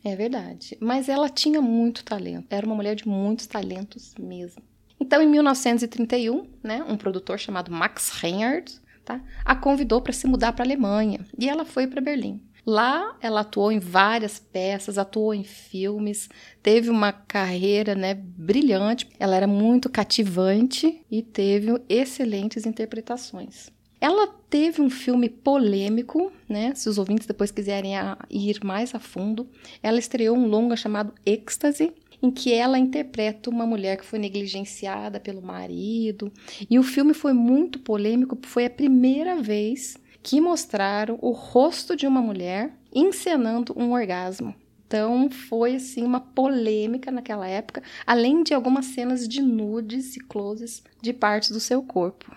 É 0.04 0.14
verdade. 0.14 0.76
Mas 0.80 1.08
ela 1.08 1.30
tinha 1.30 1.62
muito 1.62 2.04
talento. 2.04 2.46
Era 2.50 2.66
uma 2.66 2.74
mulher 2.74 2.94
de 2.94 3.08
muitos 3.08 3.46
talentos 3.46 4.14
mesmo. 4.18 4.62
Então, 5.00 5.22
em 5.22 5.26
1931, 5.26 6.46
né, 6.62 6.84
um 6.86 6.96
produtor 6.96 7.38
chamado 7.38 7.72
Max 7.72 8.10
Reinhardt 8.10 8.80
tá, 9.04 9.20
a 9.44 9.56
convidou 9.56 10.00
para 10.00 10.12
se 10.12 10.26
mudar 10.26 10.52
para 10.52 10.64
a 10.64 10.66
Alemanha. 10.66 11.26
E 11.38 11.48
ela 11.48 11.64
foi 11.64 11.86
para 11.86 12.00
Berlim. 12.00 12.40
Lá 12.66 13.16
ela 13.20 13.40
atuou 13.40 13.70
em 13.70 13.78
várias 13.78 14.38
peças, 14.38 14.96
atuou 14.96 15.34
em 15.34 15.44
filmes, 15.44 16.28
teve 16.62 16.88
uma 16.88 17.12
carreira 17.12 17.94
né, 17.94 18.14
brilhante. 18.14 19.06
Ela 19.18 19.36
era 19.36 19.46
muito 19.46 19.90
cativante 19.90 21.02
e 21.10 21.22
teve 21.22 21.72
excelentes 21.88 22.64
interpretações. 22.64 23.70
Ela 24.00 24.26
teve 24.50 24.82
um 24.82 24.90
filme 24.90 25.28
polêmico, 25.28 26.30
né? 26.48 26.74
Se 26.74 26.88
os 26.88 26.98
ouvintes 26.98 27.26
depois 27.26 27.50
quiserem 27.50 27.92
ir 28.30 28.62
mais 28.62 28.94
a 28.94 28.98
fundo, 28.98 29.48
ela 29.82 29.98
estreou 29.98 30.36
um 30.36 30.46
longa 30.46 30.76
chamado 30.76 31.14
Êxtase, 31.24 31.90
em 32.22 32.30
que 32.30 32.52
ela 32.52 32.78
interpreta 32.78 33.48
uma 33.48 33.66
mulher 33.66 33.96
que 33.96 34.04
foi 34.04 34.18
negligenciada 34.18 35.18
pelo 35.18 35.40
marido. 35.40 36.30
E 36.68 36.78
o 36.78 36.82
filme 36.82 37.14
foi 37.14 37.32
muito 37.32 37.78
polêmico, 37.78 38.38
foi 38.42 38.66
a 38.66 38.70
primeira 38.70 39.40
vez 39.40 39.96
que 40.24 40.40
mostraram 40.40 41.18
o 41.20 41.32
rosto 41.32 41.94
de 41.94 42.06
uma 42.06 42.22
mulher 42.22 42.72
encenando 42.92 43.74
um 43.76 43.92
orgasmo. 43.92 44.54
Então 44.86 45.28
foi 45.30 45.76
assim 45.76 46.02
uma 46.02 46.18
polêmica 46.18 47.10
naquela 47.10 47.46
época, 47.46 47.82
além 48.06 48.42
de 48.42 48.54
algumas 48.54 48.86
cenas 48.86 49.28
de 49.28 49.42
nudes 49.42 50.16
e 50.16 50.20
closes 50.20 50.82
de 51.02 51.12
partes 51.12 51.50
do 51.50 51.60
seu 51.60 51.82
corpo. 51.82 52.34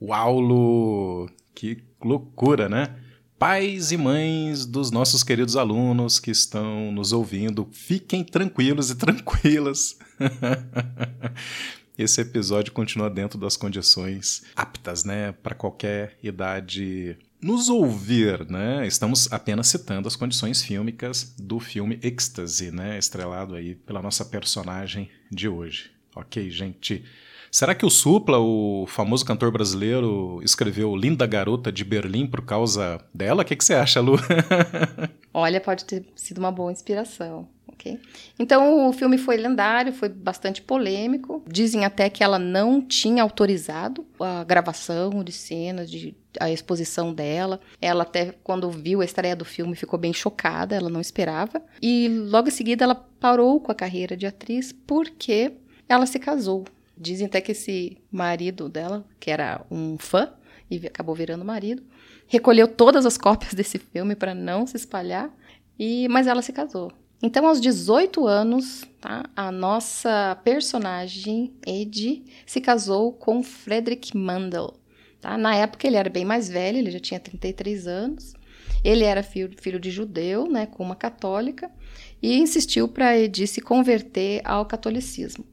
Uau, 0.00 0.38
Lu! 0.38 1.28
Que 1.54 1.82
loucura, 2.00 2.68
né? 2.68 2.94
Pais 3.36 3.90
e 3.90 3.96
mães 3.96 4.64
dos 4.64 4.92
nossos 4.92 5.24
queridos 5.24 5.56
alunos 5.56 6.20
que 6.20 6.30
estão 6.30 6.92
nos 6.92 7.12
ouvindo, 7.12 7.68
fiquem 7.72 8.22
tranquilos 8.22 8.90
e 8.90 8.94
tranquilas. 8.96 9.98
esse 11.98 12.20
episódio 12.20 12.72
continua 12.72 13.10
dentro 13.10 13.38
das 13.38 13.56
condições 13.56 14.44
aptas, 14.54 15.04
né, 15.04 15.32
para 15.32 15.54
qualquer 15.54 16.16
idade 16.22 17.18
nos 17.40 17.68
ouvir, 17.68 18.48
né? 18.48 18.86
Estamos 18.86 19.32
apenas 19.32 19.68
citando 19.68 20.08
as 20.08 20.16
condições 20.16 20.62
fílmicas 20.62 21.34
do 21.38 21.60
filme 21.60 21.98
Ecstasy, 22.02 22.70
né, 22.70 22.98
estrelado 22.98 23.54
aí 23.54 23.74
pela 23.74 24.00
nossa 24.00 24.24
personagem 24.24 25.10
de 25.30 25.48
hoje. 25.48 25.90
OK, 26.14 26.50
gente. 26.50 27.04
Será 27.50 27.74
que 27.74 27.86
o 27.86 27.90
Supla, 27.90 28.38
o 28.38 28.86
famoso 28.86 29.24
cantor 29.24 29.50
brasileiro, 29.50 30.40
escreveu 30.42 30.94
Linda 30.94 31.26
Garota 31.26 31.72
de 31.72 31.82
Berlim 31.82 32.26
por 32.26 32.42
causa 32.42 33.00
dela? 33.14 33.42
O 33.42 33.44
que, 33.44 33.56
que 33.56 33.64
você 33.64 33.74
acha, 33.74 34.00
Lu? 34.00 34.16
Olha, 35.32 35.60
pode 35.60 35.84
ter 35.84 36.04
sido 36.14 36.38
uma 36.38 36.52
boa 36.52 36.70
inspiração. 36.70 37.48
Okay? 37.72 38.00
Então 38.38 38.88
o 38.88 38.92
filme 38.92 39.18
foi 39.18 39.36
lendário, 39.36 39.92
foi 39.92 40.08
bastante 40.08 40.60
polêmico. 40.62 41.42
Dizem 41.46 41.84
até 41.84 42.10
que 42.10 42.24
ela 42.24 42.38
não 42.38 42.80
tinha 42.80 43.22
autorizado 43.22 44.06
a 44.18 44.42
gravação 44.44 45.22
de 45.22 45.32
cenas, 45.32 45.90
de, 45.90 46.16
a 46.40 46.50
exposição 46.50 47.12
dela. 47.12 47.60
Ela 47.80 48.02
até 48.02 48.34
quando 48.42 48.70
viu 48.70 49.00
a 49.00 49.04
estreia 49.04 49.36
do 49.36 49.44
filme 49.44 49.76
ficou 49.76 49.98
bem 49.98 50.12
chocada, 50.12 50.74
ela 50.74 50.90
não 50.90 51.00
esperava. 51.00 51.62
E 51.80 52.08
logo 52.08 52.48
em 52.48 52.52
seguida 52.52 52.84
ela 52.84 52.94
parou 52.94 53.60
com 53.60 53.70
a 53.70 53.74
carreira 53.74 54.16
de 54.16 54.26
atriz 54.26 54.72
porque 54.72 55.52
ela 55.88 56.06
se 56.06 56.18
casou. 56.18 56.64
Dizem 56.96 57.26
até 57.26 57.40
que 57.40 57.52
esse 57.52 57.96
marido 58.10 58.68
dela, 58.68 59.04
que 59.20 59.30
era 59.30 59.64
um 59.70 59.96
fã 59.98 60.32
e 60.70 60.84
acabou 60.86 61.14
virando 61.14 61.44
marido, 61.44 61.82
recolheu 62.26 62.66
todas 62.66 63.06
as 63.06 63.16
cópias 63.16 63.54
desse 63.54 63.78
filme 63.78 64.16
para 64.16 64.34
não 64.34 64.66
se 64.66 64.76
espalhar. 64.76 65.30
E 65.78 66.08
mas 66.08 66.26
ela 66.26 66.42
se 66.42 66.52
casou. 66.52 66.92
Então, 67.20 67.46
aos 67.46 67.60
18 67.60 68.26
anos, 68.26 68.84
tá, 69.00 69.28
a 69.34 69.50
nossa 69.50 70.38
personagem, 70.44 71.52
Ed, 71.66 72.24
se 72.46 72.60
casou 72.60 73.12
com 73.12 73.42
Frederick 73.42 74.16
Mandel. 74.16 74.74
Tá? 75.20 75.36
Na 75.36 75.54
época, 75.54 75.86
ele 75.86 75.96
era 75.96 76.08
bem 76.08 76.24
mais 76.24 76.48
velho, 76.48 76.78
ele 76.78 76.92
já 76.92 77.00
tinha 77.00 77.18
33 77.18 77.88
anos. 77.88 78.34
Ele 78.84 79.02
era 79.02 79.24
filho, 79.24 79.50
filho 79.60 79.80
de 79.80 79.90
judeu, 79.90 80.48
né, 80.48 80.66
com 80.66 80.84
uma 80.84 80.94
católica, 80.94 81.68
e 82.22 82.38
insistiu 82.38 82.86
para 82.86 83.18
Edi 83.18 83.46
se 83.46 83.60
converter 83.60 84.40
ao 84.44 84.64
catolicismo. 84.64 85.44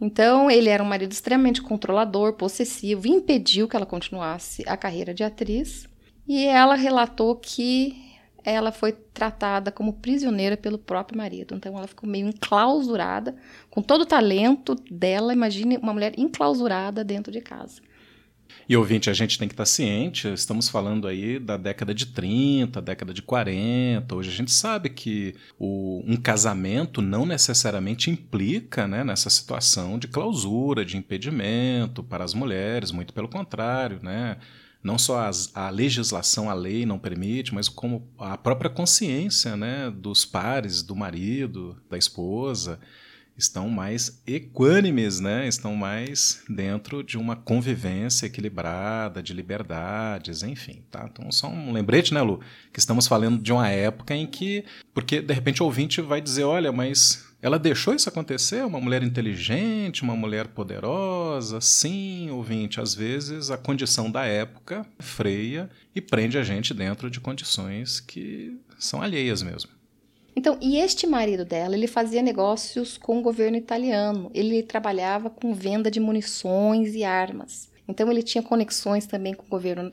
Então, 0.00 0.50
ele 0.50 0.68
era 0.68 0.82
um 0.82 0.86
marido 0.86 1.12
extremamente 1.12 1.62
controlador, 1.62 2.32
possessivo, 2.32 3.06
impediu 3.06 3.68
que 3.68 3.76
ela 3.76 3.86
continuasse 3.86 4.64
a 4.66 4.76
carreira 4.76 5.14
de 5.14 5.22
atriz. 5.22 5.86
E 6.26 6.44
ela 6.44 6.74
relatou 6.74 7.36
que 7.36 8.11
ela 8.44 8.72
foi 8.72 8.92
tratada 8.92 9.70
como 9.70 9.94
prisioneira 9.94 10.56
pelo 10.56 10.78
próprio 10.78 11.18
marido. 11.18 11.54
Então 11.54 11.76
ela 11.76 11.86
ficou 11.86 12.08
meio 12.08 12.28
enclausurada, 12.28 13.34
com 13.70 13.82
todo 13.82 14.02
o 14.02 14.06
talento 14.06 14.74
dela. 14.90 15.32
Imagine 15.32 15.76
uma 15.76 15.92
mulher 15.92 16.14
enclausurada 16.18 17.04
dentro 17.04 17.32
de 17.32 17.40
casa. 17.40 17.80
E 18.68 18.76
ouvinte, 18.76 19.10
a 19.10 19.12
gente 19.12 19.38
tem 19.38 19.48
que 19.48 19.54
estar 19.54 19.66
ciente, 19.66 20.28
estamos 20.28 20.68
falando 20.68 21.08
aí 21.08 21.38
da 21.38 21.56
década 21.56 21.92
de 21.92 22.06
30, 22.06 22.80
década 22.80 23.12
de 23.12 23.20
40. 23.20 24.14
Hoje 24.14 24.30
a 24.30 24.32
gente 24.32 24.52
sabe 24.52 24.88
que 24.88 25.34
o, 25.58 26.02
um 26.06 26.16
casamento 26.16 27.02
não 27.02 27.26
necessariamente 27.26 28.10
implica 28.10 28.86
né, 28.86 29.02
nessa 29.02 29.28
situação 29.28 29.98
de 29.98 30.06
clausura, 30.06 30.84
de 30.84 30.96
impedimento 30.96 32.02
para 32.02 32.24
as 32.24 32.34
mulheres, 32.34 32.92
muito 32.92 33.12
pelo 33.12 33.28
contrário, 33.28 33.98
né? 34.02 34.36
Não 34.82 34.98
só 34.98 35.26
as, 35.26 35.50
a 35.54 35.70
legislação, 35.70 36.50
a 36.50 36.54
lei 36.54 36.84
não 36.84 36.98
permite, 36.98 37.54
mas 37.54 37.68
como 37.68 38.08
a 38.18 38.36
própria 38.36 38.70
consciência 38.70 39.56
né, 39.56 39.90
dos 39.90 40.24
pares, 40.24 40.82
do 40.82 40.96
marido, 40.96 41.80
da 41.88 41.96
esposa, 41.96 42.80
estão 43.36 43.68
mais 43.68 44.22
equânimes, 44.26 45.20
né? 45.20 45.46
estão 45.46 45.74
mais 45.74 46.42
dentro 46.48 47.02
de 47.02 47.16
uma 47.16 47.36
convivência 47.36 48.26
equilibrada, 48.26 49.22
de 49.22 49.32
liberdades, 49.32 50.42
enfim. 50.42 50.82
Tá? 50.90 51.08
Então, 51.10 51.30
só 51.32 51.48
um 51.48 51.72
lembrete, 51.72 52.12
né, 52.12 52.20
Lu? 52.20 52.40
Que 52.72 52.78
estamos 52.78 53.06
falando 53.06 53.40
de 53.40 53.52
uma 53.52 53.68
época 53.68 54.14
em 54.14 54.26
que. 54.26 54.64
Porque, 54.92 55.20
de 55.20 55.32
repente, 55.32 55.62
o 55.62 55.66
ouvinte 55.66 56.00
vai 56.00 56.20
dizer: 56.20 56.44
olha, 56.44 56.72
mas 56.72 57.31
ela 57.42 57.58
deixou 57.58 57.92
isso 57.92 58.08
acontecer? 58.08 58.64
Uma 58.64 58.80
mulher 58.80 59.02
inteligente, 59.02 60.04
uma 60.04 60.14
mulher 60.14 60.46
poderosa? 60.46 61.60
Sim, 61.60 62.30
ouvinte, 62.30 62.80
às 62.80 62.94
vezes 62.94 63.50
a 63.50 63.58
condição 63.58 64.08
da 64.08 64.24
época 64.24 64.86
freia 65.00 65.68
e 65.92 66.00
prende 66.00 66.38
a 66.38 66.44
gente 66.44 66.72
dentro 66.72 67.10
de 67.10 67.18
condições 67.18 67.98
que 67.98 68.56
são 68.78 69.02
alheias 69.02 69.42
mesmo. 69.42 69.70
Então, 70.36 70.56
e 70.62 70.78
este 70.78 71.04
marido 71.04 71.44
dela, 71.44 71.74
ele 71.74 71.88
fazia 71.88 72.22
negócios 72.22 72.96
com 72.96 73.18
o 73.18 73.22
governo 73.22 73.56
italiano. 73.56 74.30
Ele 74.32 74.62
trabalhava 74.62 75.28
com 75.28 75.52
venda 75.52 75.90
de 75.90 76.00
munições 76.00 76.94
e 76.94 77.02
armas. 77.02 77.68
Então, 77.86 78.10
ele 78.10 78.22
tinha 78.22 78.42
conexões 78.42 79.04
também 79.04 79.34
com 79.34 79.44
o 79.44 79.50
governo 79.50 79.90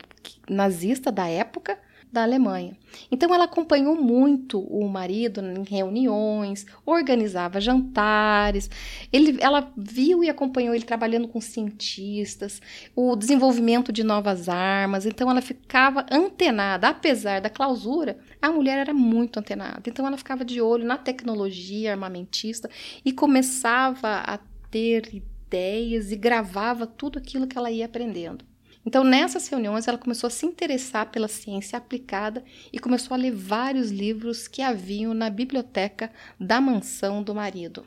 nazista 0.48 1.12
da 1.12 1.28
época 1.28 1.76
da 2.12 2.22
Alemanha. 2.22 2.76
Então 3.10 3.32
ela 3.32 3.44
acompanhou 3.44 3.94
muito 3.94 4.60
o 4.60 4.88
marido 4.88 5.40
em 5.40 5.62
reuniões, 5.62 6.66
organizava 6.84 7.60
jantares. 7.60 8.68
Ele, 9.12 9.38
ela 9.40 9.72
viu 9.76 10.24
e 10.24 10.28
acompanhou 10.28 10.74
ele 10.74 10.84
trabalhando 10.84 11.28
com 11.28 11.40
cientistas, 11.40 12.60
o 12.96 13.14
desenvolvimento 13.14 13.92
de 13.92 14.02
novas 14.02 14.48
armas. 14.48 15.06
Então 15.06 15.30
ela 15.30 15.40
ficava 15.40 16.04
antenada, 16.10 16.88
apesar 16.88 17.40
da 17.40 17.48
clausura, 17.50 18.18
a 18.42 18.50
mulher 18.50 18.78
era 18.78 18.92
muito 18.92 19.38
antenada. 19.38 19.82
Então 19.86 20.06
ela 20.06 20.16
ficava 20.16 20.44
de 20.44 20.60
olho 20.60 20.84
na 20.84 20.96
tecnologia 20.96 21.92
armamentista 21.92 22.68
e 23.04 23.12
começava 23.12 24.22
a 24.26 24.38
ter 24.70 25.14
ideias 25.14 26.10
e 26.10 26.16
gravava 26.16 26.86
tudo 26.86 27.18
aquilo 27.18 27.46
que 27.46 27.56
ela 27.56 27.70
ia 27.70 27.86
aprendendo. 27.86 28.49
Então, 28.84 29.04
nessas 29.04 29.46
reuniões, 29.48 29.86
ela 29.86 29.98
começou 29.98 30.28
a 30.28 30.30
se 30.30 30.46
interessar 30.46 31.10
pela 31.10 31.28
ciência 31.28 31.76
aplicada 31.76 32.42
e 32.72 32.78
começou 32.78 33.14
a 33.14 33.18
ler 33.18 33.32
vários 33.32 33.90
livros 33.90 34.48
que 34.48 34.62
haviam 34.62 35.12
na 35.12 35.28
biblioteca 35.28 36.10
da 36.38 36.60
mansão 36.60 37.22
do 37.22 37.34
marido. 37.34 37.84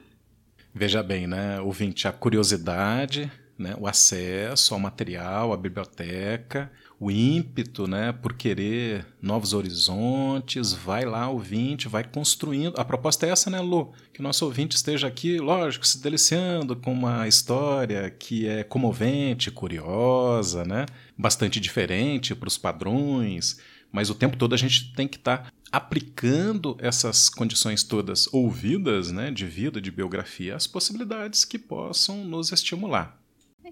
Veja 0.74 1.04
bem, 1.04 1.28
né, 1.28 1.60
ouvinte, 1.62 2.08
a 2.08 2.12
curiosidade, 2.12 3.32
né, 3.58 3.76
o 3.80 3.88
acesso 3.88 4.74
ao 4.74 4.80
material, 4.80 5.54
à 5.54 5.58
biblioteca, 5.58 6.72
o 7.00 7.12
ímpeto, 7.12 7.88
né, 7.88 8.12
por 8.12 8.34
querer 8.34 9.06
novos 9.22 9.54
horizontes, 9.54 10.74
vai 10.74 11.06
lá, 11.06 11.28
ouvinte, 11.30 11.88
vai 11.88 12.04
construindo. 12.04 12.80
A 12.80 12.86
proposta 12.86 13.26
é 13.26 13.30
essa, 13.30 13.50
né, 13.50 13.60
Lu? 13.60 13.92
Que 14.14 14.20
o 14.20 14.24
nosso 14.24 14.46
ouvinte 14.46 14.76
esteja 14.76 15.08
aqui, 15.08 15.38
lógico, 15.38 15.86
se 15.86 16.02
deliciando 16.02 16.76
com 16.76 16.94
uma 16.94 17.28
história 17.28 18.10
que 18.10 18.48
é 18.48 18.64
comovente, 18.64 19.52
curiosa, 19.52 20.64
né, 20.64 20.86
bastante 21.18 21.60
diferente 21.60 22.36
para 22.36 22.48
os 22.48 22.58
padrões, 22.58 23.60
mas 23.92 24.10
o 24.10 24.16
tempo 24.16 24.38
todo 24.38 24.54
a 24.54 24.58
gente 24.58 24.94
tem 24.94 25.08
que 25.08 25.18
estar 25.18 25.38
tá 25.38 25.52
aplicando 25.72 26.78
essas 26.80 27.30
condições 27.30 27.84
todas 27.84 28.32
ouvidas, 28.32 29.12
né, 29.12 29.32
de 29.32 29.46
vida, 29.46 29.82
de 29.82 29.92
biografia, 29.92 30.56
às 30.56 30.68
possibilidades 30.68 31.46
que 31.46 31.60
possam 31.60 32.24
nos 32.24 32.52
estimular. 32.52 33.23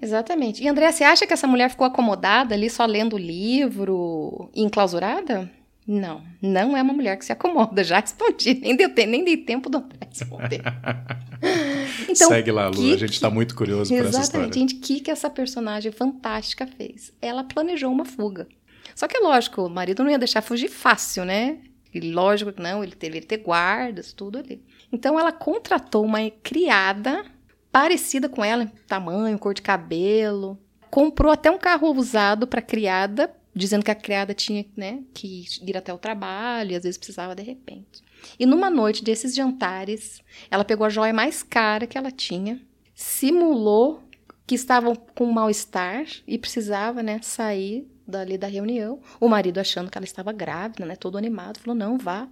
Exatamente. 0.01 0.63
E 0.63 0.67
André, 0.67 0.91
você 0.91 1.03
acha 1.03 1.27
que 1.27 1.34
essa 1.34 1.48
mulher 1.48 1.70
ficou 1.70 1.86
acomodada 1.86 2.55
ali 2.55 2.70
só 2.70 2.86
lendo 2.86 3.15
o 3.15 3.20
livro 3.20 4.50
e 4.53 4.63
enclausurada? 4.63 5.50
Não, 5.88 6.24
não 6.41 6.77
é 6.77 6.81
uma 6.81 6.93
mulher 6.93 7.17
que 7.17 7.25
se 7.25 7.31
acomoda. 7.31 7.84
Já 7.84 8.00
respondi, 8.00 8.55
nem 8.62 8.75
deu, 8.75 8.89
nem 9.08 9.24
dei 9.24 9.38
tempo 9.38 9.70
do 9.70 9.79
André 9.79 10.01
responder. 10.12 10.62
então, 12.10 12.27
Segue 12.27 12.51
lá, 12.51 12.67
Lu, 12.67 12.75
que, 12.75 12.93
a 12.93 12.98
gente 12.98 13.13
está 13.13 13.29
muito 13.29 13.55
curioso 13.55 13.89
por 13.89 14.00
essa 14.00 14.22
história. 14.22 14.46
Exatamente, 14.46 14.60
gente, 14.60 14.75
o 14.75 14.79
que, 14.79 15.00
que 15.00 15.12
essa 15.12 15.29
personagem 15.29 15.91
fantástica 15.91 16.67
fez? 16.67 17.13
Ela 17.22 17.43
planejou 17.43 17.91
uma 17.91 18.05
fuga. 18.05 18.48
Só 18.93 19.08
que 19.08 19.17
é 19.17 19.20
lógico, 19.20 19.63
o 19.63 19.70
marido 19.70 20.03
não 20.03 20.12
ia 20.12 20.20
deixar 20.20 20.41
fugir 20.41 20.70
fácil, 20.70 21.24
né? 21.25 21.60
E 21.93 22.00
lógico 22.00 22.51
que 22.51 22.62
não, 22.62 22.84
ele 22.84 22.96
teve 22.96 23.22
que 23.22 23.27
ter 23.27 23.38
guardas, 23.38 24.13
tudo 24.13 24.38
ali. 24.38 24.62
Então 24.91 25.20
ela 25.20 25.31
contratou 25.31 26.05
uma 26.05 26.29
criada 26.43 27.25
parecida 27.71 28.27
com 28.27 28.43
ela, 28.43 28.63
em 28.63 28.67
tamanho, 28.87 29.39
cor 29.39 29.53
de 29.53 29.61
cabelo. 29.61 30.59
Comprou 30.89 31.31
até 31.31 31.49
um 31.49 31.57
carro 31.57 31.91
usado 31.93 32.45
para 32.45 32.61
criada, 32.61 33.33
dizendo 33.55 33.83
que 33.83 33.91
a 33.91 33.95
criada 33.95 34.33
tinha 34.33 34.65
né, 34.75 35.03
que 35.13 35.45
ir 35.61 35.77
até 35.77 35.93
o 35.93 35.97
trabalho 35.97 36.71
e 36.71 36.75
às 36.75 36.83
vezes 36.83 36.97
precisava 36.97 37.35
de 37.35 37.43
repente. 37.43 38.03
E 38.39 38.45
numa 38.45 38.69
noite 38.69 39.03
desses 39.03 39.33
jantares, 39.33 40.21
ela 40.49 40.65
pegou 40.65 40.85
a 40.85 40.89
joia 40.89 41.13
mais 41.13 41.41
cara 41.41 41.87
que 41.87 41.97
ela 41.97 42.11
tinha, 42.11 42.61
simulou 42.93 44.03
que 44.45 44.55
estavam 44.55 44.95
com 44.95 45.25
mal-estar 45.31 46.05
e 46.27 46.37
precisava 46.37 47.01
né, 47.01 47.19
sair 47.23 47.89
dali 48.05 48.37
da 48.37 48.47
reunião. 48.47 48.99
O 49.19 49.29
marido 49.29 49.59
achando 49.59 49.89
que 49.89 49.97
ela 49.97 50.05
estava 50.05 50.33
grávida, 50.33 50.85
né, 50.85 50.95
todo 50.95 51.17
animado, 51.17 51.59
falou: 51.59 51.75
não, 51.75 51.97
vá. 51.97 52.27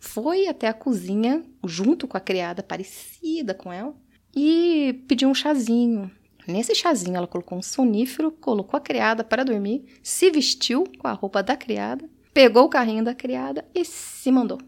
Foi 0.00 0.48
até 0.48 0.66
a 0.66 0.74
cozinha, 0.74 1.44
junto 1.64 2.08
com 2.08 2.16
a 2.16 2.20
criada 2.20 2.62
parecida 2.62 3.54
com 3.54 3.72
ela, 3.72 3.94
e 4.34 5.02
pediu 5.06 5.28
um 5.28 5.34
chazinho. 5.34 6.10
Nesse 6.46 6.74
chazinho, 6.74 7.16
ela 7.16 7.26
colocou 7.26 7.58
um 7.58 7.62
sonífero, 7.62 8.30
colocou 8.32 8.76
a 8.76 8.80
criada 8.80 9.22
para 9.22 9.44
dormir, 9.44 9.84
se 10.02 10.30
vestiu 10.30 10.84
com 10.98 11.06
a 11.06 11.12
roupa 11.12 11.42
da 11.42 11.56
criada, 11.56 12.08
pegou 12.32 12.64
o 12.64 12.70
carrinho 12.70 13.04
da 13.04 13.14
criada 13.14 13.64
e 13.74 13.84
se 13.84 14.30
mandou. 14.30 14.58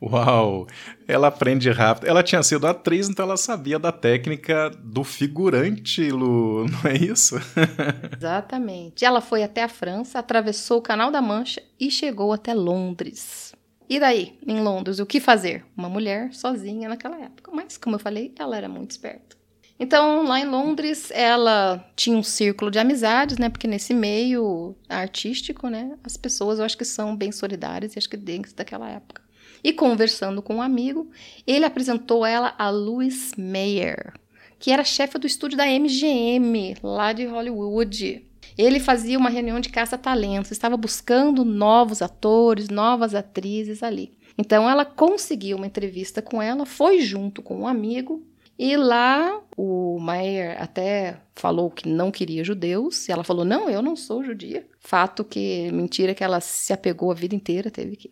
Uau! 0.00 0.66
Ela 1.06 1.28
aprende 1.28 1.70
rápido. 1.70 2.08
Ela 2.08 2.22
tinha 2.22 2.42
sido 2.42 2.66
atriz, 2.66 3.08
então 3.08 3.24
ela 3.24 3.36
sabia 3.36 3.78
da 3.78 3.92
técnica 3.92 4.70
do 4.70 5.04
figurante, 5.04 6.10
Lu, 6.10 6.66
não 6.68 6.90
é 6.90 6.96
isso? 6.96 7.36
Exatamente. 8.16 9.04
Ela 9.04 9.20
foi 9.20 9.42
até 9.42 9.62
a 9.62 9.68
França, 9.68 10.18
atravessou 10.18 10.78
o 10.78 10.82
Canal 10.82 11.10
da 11.10 11.22
Mancha 11.22 11.62
e 11.78 11.90
chegou 11.90 12.32
até 12.32 12.52
Londres. 12.52 13.51
E 13.92 14.00
daí, 14.00 14.38
em 14.46 14.58
Londres, 14.58 15.00
o 15.00 15.04
que 15.04 15.20
fazer? 15.20 15.66
Uma 15.76 15.86
mulher 15.86 16.32
sozinha 16.32 16.88
naquela 16.88 17.20
época. 17.20 17.50
Mas, 17.52 17.76
como 17.76 17.96
eu 17.96 18.00
falei, 18.00 18.32
ela 18.38 18.56
era 18.56 18.66
muito 18.66 18.92
esperta. 18.92 19.36
Então, 19.78 20.24
lá 20.24 20.40
em 20.40 20.46
Londres, 20.46 21.10
ela 21.10 21.86
tinha 21.94 22.16
um 22.16 22.22
círculo 22.22 22.70
de 22.70 22.78
amizades, 22.78 23.36
né? 23.36 23.50
Porque 23.50 23.66
nesse 23.66 23.92
meio 23.92 24.74
artístico, 24.88 25.68
né? 25.68 25.98
As 26.02 26.16
pessoas, 26.16 26.58
eu 26.58 26.64
acho 26.64 26.78
que 26.78 26.86
são 26.86 27.14
bem 27.14 27.30
solidárias, 27.30 27.94
acho 27.94 28.08
que 28.08 28.16
desde 28.16 28.54
daquela 28.54 28.88
época. 28.88 29.20
E 29.62 29.74
conversando 29.74 30.40
com 30.40 30.54
um 30.54 30.62
amigo, 30.62 31.10
ele 31.46 31.66
apresentou 31.66 32.24
ela 32.24 32.54
a 32.56 32.70
Louis 32.70 33.32
Mayer, 33.36 34.14
que 34.58 34.70
era 34.70 34.84
chefe 34.84 35.18
do 35.18 35.26
estúdio 35.26 35.58
da 35.58 35.66
MGM, 35.66 36.76
lá 36.82 37.12
de 37.12 37.26
Hollywood. 37.26 38.26
Ele 38.56 38.78
fazia 38.80 39.18
uma 39.18 39.30
reunião 39.30 39.60
de 39.60 39.68
caça-talentos, 39.68 40.50
estava 40.50 40.76
buscando 40.76 41.44
novos 41.44 42.02
atores, 42.02 42.68
novas 42.68 43.14
atrizes 43.14 43.82
ali. 43.82 44.16
Então 44.36 44.68
ela 44.68 44.84
conseguiu 44.84 45.56
uma 45.56 45.66
entrevista 45.66 46.22
com 46.22 46.40
ela, 46.40 46.64
foi 46.64 47.00
junto 47.00 47.42
com 47.42 47.60
um 47.60 47.66
amigo, 47.66 48.26
e 48.58 48.76
lá 48.76 49.40
o 49.56 49.98
Mayer 49.98 50.60
até 50.60 51.18
falou 51.34 51.70
que 51.70 51.88
não 51.88 52.10
queria 52.10 52.44
judeus, 52.44 53.08
e 53.08 53.12
ela 53.12 53.24
falou: 53.24 53.44
Não, 53.44 53.68
eu 53.68 53.82
não 53.82 53.96
sou 53.96 54.22
judia. 54.22 54.66
Fato 54.78 55.24
que, 55.24 55.70
mentira, 55.72 56.14
que 56.14 56.22
ela 56.22 56.40
se 56.40 56.72
apegou 56.72 57.10
a 57.10 57.14
vida 57.14 57.34
inteira, 57.34 57.70
teve 57.70 57.96
que. 57.96 58.10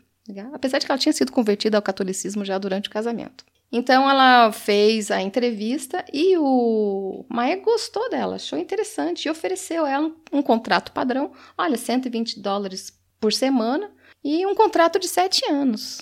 Apesar 0.53 0.79
de 0.79 0.87
que 0.87 0.93
ela 0.93 0.99
tinha 0.99 1.13
sido 1.13 1.33
convertida 1.33 1.77
ao 1.77 1.83
catolicismo 1.83 2.45
já 2.45 2.57
durante 2.59 2.89
o 2.89 2.93
casamento. 2.93 3.45
Então 3.73 4.11
ela 4.11 4.51
fez 4.51 5.11
a 5.11 5.23
entrevista 5.23 6.05
e 6.13 6.37
o 6.37 7.25
Maia 7.29 7.57
gostou 7.61 8.11
dela, 8.11 8.35
achou 8.35 8.59
interessante 8.59 9.27
e 9.27 9.31
ofereceu 9.31 9.87
ela 9.87 10.09
um, 10.09 10.39
um 10.39 10.43
contrato 10.43 10.91
padrão, 10.91 11.33
olha, 11.57 11.77
120 11.77 12.41
dólares 12.41 12.93
por 13.21 13.33
semana 13.33 13.91
e 14.25 14.45
um 14.45 14.55
contrato 14.55 14.99
de 14.99 15.07
sete 15.07 15.45
anos. 15.49 16.01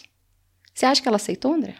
Você 0.72 0.87
acha 0.87 1.02
que 1.02 1.09
ela 1.09 1.16
aceitou, 1.16 1.52
André? 1.52 1.74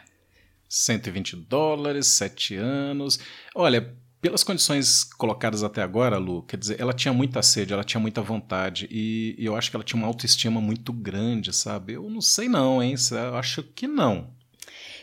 120 0.69 1.37
dólares, 1.37 2.07
sete 2.09 2.55
anos. 2.55 3.19
Olha, 3.55 3.97
pelas 4.21 4.45
condições 4.45 5.05
colocadas 5.05 5.63
até 5.63 5.83
agora, 5.83 6.19
Lu, 6.19 6.43
quer 6.43 6.59
dizer, 6.59 6.81
ela 6.81 6.93
tinha 6.93 7.15
muita 7.15 7.41
sede, 7.43 7.73
ela 7.73 7.85
tinha 7.85 8.01
muita 8.01 8.21
vontade 8.21 8.87
e, 8.91 9.35
e 9.39 9.45
eu 9.47 9.57
acho 9.57 9.71
que 9.71 9.77
ela 9.77 9.85
tinha 9.85 9.99
uma 9.99 10.09
autoestima 10.09 10.61
muito 10.61 10.93
grande, 10.93 11.53
sabe? 11.55 11.95
Eu 11.95 12.11
não 12.11 12.21
sei 12.21 12.49
não, 12.49 12.83
hein? 12.83 12.95
Eu 13.11 13.37
acho 13.37 13.63
que 13.63 13.87
não. 13.87 14.37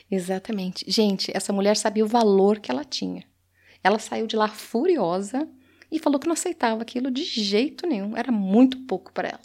Exatamente. 0.10 0.86
Gente, 0.88 1.32
essa 1.36 1.52
mulher 1.52 1.76
sabia 1.78 2.06
o 2.06 2.08
valor 2.08 2.60
que 2.60 2.72
ela 2.72 2.84
tinha. 2.84 3.24
Ela 3.84 4.00
saiu 4.00 4.28
de 4.28 4.36
lá 4.36 4.48
furiosa 4.48 5.48
e 5.91 6.00
falou 6.00 6.20
que 6.20 6.28
não 6.28 6.34
aceitava 6.34 6.82
aquilo 6.82 7.12
de 7.12 7.24
jeito 7.24 7.88
nenhum. 7.88 8.15
Era 8.15 8.32
muito 8.32 8.80
pouco 8.86 9.12
para 9.13 9.30
ela. 9.30 9.41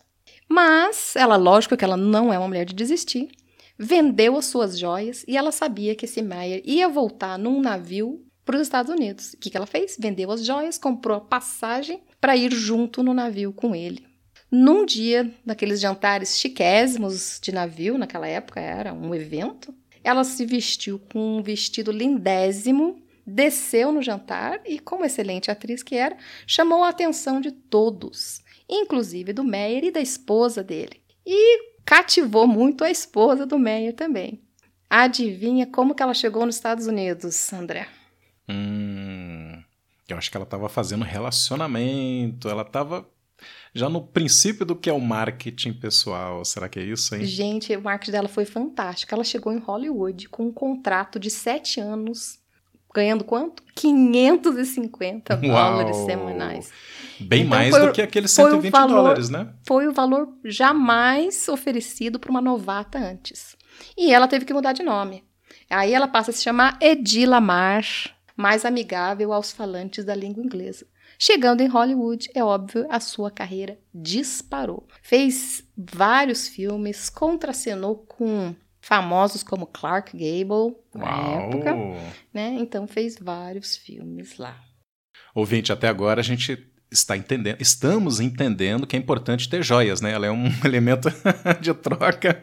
Mas 0.48 1.14
ela, 1.16 1.36
lógico 1.36 1.76
que 1.76 1.84
ela 1.84 1.96
não 1.96 2.32
é 2.32 2.38
uma 2.38 2.48
mulher 2.48 2.64
de 2.64 2.74
desistir, 2.74 3.30
vendeu 3.78 4.36
as 4.36 4.46
suas 4.46 4.78
joias 4.78 5.24
e 5.26 5.36
ela 5.36 5.52
sabia 5.52 5.94
que 5.94 6.04
esse 6.04 6.22
Meyer 6.22 6.62
ia 6.64 6.88
voltar 6.88 7.38
num 7.38 7.60
navio 7.60 8.24
para 8.44 8.56
os 8.56 8.62
Estados 8.62 8.92
Unidos. 8.92 9.32
O 9.34 9.38
que, 9.38 9.48
que 9.48 9.56
ela 9.56 9.66
fez? 9.66 9.96
Vendeu 9.98 10.30
as 10.30 10.44
joias, 10.44 10.76
comprou 10.76 11.16
a 11.16 11.20
passagem 11.20 12.02
para 12.20 12.36
ir 12.36 12.52
junto 12.52 13.02
no 13.02 13.14
navio 13.14 13.52
com 13.52 13.74
ele. 13.74 14.04
Num 14.50 14.84
dia 14.84 15.32
daqueles 15.46 15.80
jantares 15.80 16.36
chiquésimos 16.38 17.38
de 17.40 17.52
navio, 17.52 17.96
naquela 17.96 18.26
época 18.26 18.60
era 18.60 18.92
um 18.92 19.14
evento, 19.14 19.72
ela 20.02 20.24
se 20.24 20.44
vestiu 20.46 20.98
com 20.98 21.38
um 21.38 21.42
vestido 21.42 21.92
lindésimo, 21.92 23.02
desceu 23.26 23.92
no 23.92 24.02
jantar 24.02 24.60
e, 24.64 24.78
como 24.78 25.04
excelente 25.04 25.50
atriz 25.50 25.82
que 25.82 25.94
era, 25.94 26.16
chamou 26.46 26.82
a 26.82 26.88
atenção 26.88 27.40
de 27.40 27.50
todos, 27.50 28.42
inclusive 28.68 29.32
do 29.32 29.44
Meyer 29.44 29.84
e 29.84 29.90
da 29.90 30.00
esposa 30.00 30.62
dele. 30.62 31.00
E 31.24 31.70
cativou 31.84 32.46
muito 32.46 32.84
a 32.84 32.90
esposa 32.90 33.46
do 33.46 33.58
Meyer 33.58 33.94
também. 33.94 34.42
Adivinha 34.88 35.66
como 35.66 35.94
que 35.94 36.02
ela 36.02 36.14
chegou 36.14 36.44
nos 36.44 36.56
Estados 36.56 36.86
Unidos, 36.86 37.52
André? 37.52 37.86
Hum, 38.48 39.62
eu 40.08 40.16
acho 40.16 40.30
que 40.30 40.36
ela 40.36 40.44
estava 40.44 40.68
fazendo 40.68 41.04
relacionamento, 41.04 42.48
ela 42.48 42.62
estava 42.62 43.08
já 43.74 43.88
no 43.88 44.02
princípio 44.02 44.66
do 44.66 44.74
que 44.74 44.90
é 44.90 44.92
o 44.92 45.00
marketing 45.00 45.72
pessoal. 45.72 46.44
Será 46.44 46.68
que 46.68 46.78
é 46.78 46.82
isso, 46.82 47.14
hein? 47.14 47.24
Gente, 47.24 47.74
o 47.74 47.82
marketing 47.82 48.12
dela 48.12 48.28
foi 48.28 48.44
fantástico. 48.44 49.14
Ela 49.14 49.24
chegou 49.24 49.52
em 49.52 49.58
Hollywood 49.58 50.28
com 50.28 50.46
um 50.46 50.52
contrato 50.52 51.18
de 51.18 51.30
sete 51.30 51.80
anos, 51.80 52.38
ganhando 52.94 53.24
quanto? 53.24 53.62
550 53.74 55.34
Uau. 55.34 55.72
dólares 55.72 55.96
semanais. 55.98 56.72
Bem 57.20 57.40
então, 57.40 57.50
mais 57.50 57.78
do 57.78 57.92
que 57.92 58.02
aqueles 58.02 58.30
120 58.30 58.72
valor, 58.72 58.94
dólares, 58.94 59.28
né? 59.28 59.52
Foi 59.66 59.86
o 59.86 59.92
valor 59.92 60.28
jamais 60.44 61.48
oferecido 61.48 62.18
para 62.18 62.30
uma 62.30 62.40
novata 62.40 62.98
antes. 62.98 63.56
E 63.96 64.12
ela 64.12 64.26
teve 64.26 64.44
que 64.44 64.54
mudar 64.54 64.72
de 64.72 64.82
nome. 64.82 65.24
Aí 65.68 65.92
ela 65.94 66.08
passa 66.08 66.30
a 66.30 66.34
se 66.34 66.42
chamar 66.42 66.76
Edila 66.80 67.40
Mar, 67.40 67.84
mais 68.36 68.64
amigável 68.64 69.32
aos 69.32 69.52
falantes 69.52 70.04
da 70.04 70.14
língua 70.14 70.42
inglesa. 70.42 70.86
Chegando 71.22 71.60
em 71.60 71.66
Hollywood, 71.66 72.30
é 72.34 72.42
óbvio, 72.42 72.86
a 72.88 72.98
sua 72.98 73.30
carreira 73.30 73.78
disparou. 73.94 74.88
Fez 75.02 75.62
vários 75.76 76.48
filmes, 76.48 77.10
contracenou 77.10 77.96
com 78.08 78.54
famosos 78.80 79.42
como 79.42 79.66
Clark 79.66 80.12
Gable 80.12 80.74
na 80.94 81.04
Uau. 81.04 81.40
época, 81.42 81.74
né? 82.32 82.56
Então 82.58 82.86
fez 82.86 83.18
vários 83.20 83.76
filmes 83.76 84.38
lá. 84.38 84.58
Ouvinte, 85.34 85.70
até 85.70 85.88
agora 85.88 86.20
a 86.20 86.24
gente 86.24 86.66
está 86.90 87.14
entendendo, 87.18 87.60
estamos 87.60 88.18
entendendo 88.18 88.86
que 88.86 88.96
é 88.96 88.98
importante 88.98 89.46
ter 89.46 89.62
joias, 89.62 90.00
né? 90.00 90.12
Ela 90.12 90.26
é 90.26 90.30
um 90.30 90.46
elemento 90.64 91.10
de 91.60 91.74
troca. 91.74 92.42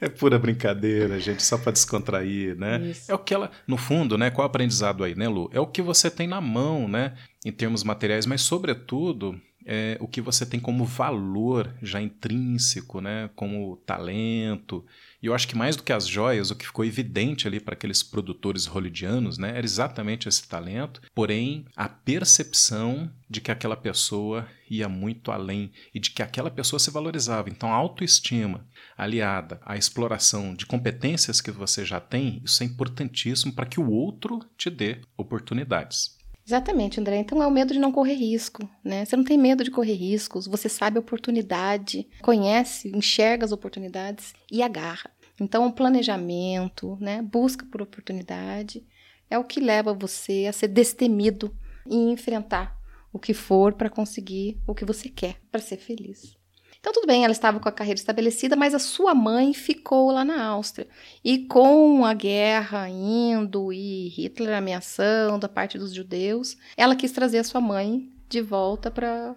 É 0.00 0.08
pura 0.08 0.38
brincadeira, 0.38 1.18
gente, 1.18 1.42
só 1.42 1.58
para 1.58 1.72
descontrair, 1.72 2.56
né? 2.56 2.78
Isso. 2.90 3.10
É 3.10 3.14
o 3.14 3.18
que 3.18 3.34
ela, 3.34 3.50
no 3.66 3.76
fundo, 3.76 4.16
né? 4.16 4.30
Qual 4.30 4.44
é 4.44 4.46
o 4.46 4.50
aprendizado 4.50 5.04
aí, 5.04 5.14
né, 5.14 5.28
Lu? 5.28 5.50
É 5.52 5.60
o 5.60 5.66
que 5.66 5.82
você 5.82 6.10
tem 6.10 6.26
na 6.26 6.40
mão, 6.40 6.88
né? 6.88 7.14
Em 7.44 7.52
termos 7.52 7.82
materiais, 7.84 8.26
mas 8.26 8.42
sobretudo 8.42 9.40
é 9.66 9.98
o 10.00 10.06
que 10.06 10.20
você 10.20 10.46
tem 10.46 10.60
como 10.60 10.84
valor 10.84 11.74
já 11.82 12.00
intrínseco, 12.00 13.00
né? 13.00 13.28
Como 13.34 13.76
talento 13.84 14.84
e 15.22 15.28
eu 15.28 15.34
acho 15.34 15.48
que 15.48 15.56
mais 15.56 15.74
do 15.74 15.82
que 15.82 15.92
as 15.92 16.06
joias, 16.06 16.50
o 16.50 16.54
que 16.54 16.66
ficou 16.66 16.84
evidente 16.84 17.48
ali 17.48 17.58
para 17.58 17.74
aqueles 17.74 18.02
produtores 18.02 18.66
hollywoodianos, 18.66 19.38
né, 19.38 19.50
era 19.50 19.64
exatamente 19.64 20.28
esse 20.28 20.46
talento, 20.46 21.00
porém 21.14 21.66
a 21.74 21.88
percepção 21.88 23.10
de 23.28 23.40
que 23.40 23.50
aquela 23.50 23.76
pessoa 23.76 24.46
ia 24.70 24.88
muito 24.88 25.32
além 25.32 25.72
e 25.92 25.98
de 25.98 26.10
que 26.10 26.22
aquela 26.22 26.50
pessoa 26.50 26.78
se 26.78 26.90
valorizava. 26.90 27.50
Então, 27.50 27.72
a 27.72 27.76
autoestima 27.76 28.66
aliada 28.96 29.60
à 29.64 29.76
exploração 29.76 30.54
de 30.54 30.64
competências 30.64 31.40
que 31.40 31.50
você 31.50 31.84
já 31.84 31.98
tem, 31.98 32.40
isso 32.44 32.62
é 32.62 32.66
importantíssimo 32.66 33.52
para 33.52 33.66
que 33.66 33.80
o 33.80 33.90
outro 33.90 34.40
te 34.56 34.70
dê 34.70 35.00
oportunidades. 35.16 36.15
Exatamente, 36.46 37.00
André. 37.00 37.16
Então 37.16 37.42
é 37.42 37.46
o 37.46 37.50
medo 37.50 37.72
de 37.72 37.80
não 37.80 37.90
correr 37.90 38.14
risco, 38.14 38.68
né? 38.84 39.04
Você 39.04 39.16
não 39.16 39.24
tem 39.24 39.36
medo 39.36 39.64
de 39.64 39.70
correr 39.70 39.94
riscos, 39.94 40.46
você 40.46 40.68
sabe 40.68 40.96
a 40.96 41.00
oportunidade, 41.00 42.08
conhece, 42.22 42.88
enxerga 42.96 43.44
as 43.44 43.50
oportunidades 43.50 44.32
e 44.50 44.62
agarra. 44.62 45.10
Então 45.40 45.66
o 45.66 45.72
planejamento, 45.72 46.96
né, 47.00 47.20
busca 47.20 47.66
por 47.66 47.82
oportunidade 47.82 48.86
é 49.28 49.36
o 49.36 49.44
que 49.44 49.58
leva 49.58 49.92
você 49.92 50.46
a 50.48 50.52
ser 50.52 50.68
destemido 50.68 51.54
e 51.84 51.96
enfrentar 51.96 52.78
o 53.12 53.18
que 53.18 53.34
for 53.34 53.72
para 53.72 53.90
conseguir 53.90 54.56
o 54.66 54.74
que 54.74 54.84
você 54.84 55.08
quer, 55.08 55.40
para 55.50 55.60
ser 55.60 55.78
feliz. 55.78 56.35
Então, 56.86 56.94
tudo 56.94 57.08
bem, 57.08 57.24
ela 57.24 57.32
estava 57.32 57.58
com 57.58 57.68
a 57.68 57.72
carreira 57.72 57.98
estabelecida, 57.98 58.54
mas 58.54 58.72
a 58.72 58.78
sua 58.78 59.12
mãe 59.12 59.52
ficou 59.52 60.12
lá 60.12 60.24
na 60.24 60.44
Áustria. 60.44 60.86
E 61.24 61.38
com 61.38 62.04
a 62.04 62.14
guerra 62.14 62.88
indo 62.88 63.72
e 63.72 64.06
Hitler 64.10 64.56
ameaçando 64.56 65.44
a 65.44 65.48
parte 65.48 65.78
dos 65.78 65.92
judeus, 65.92 66.56
ela 66.76 66.94
quis 66.94 67.10
trazer 67.10 67.38
a 67.38 67.44
sua 67.44 67.60
mãe 67.60 68.08
de 68.28 68.40
volta 68.40 68.88
para. 68.88 69.34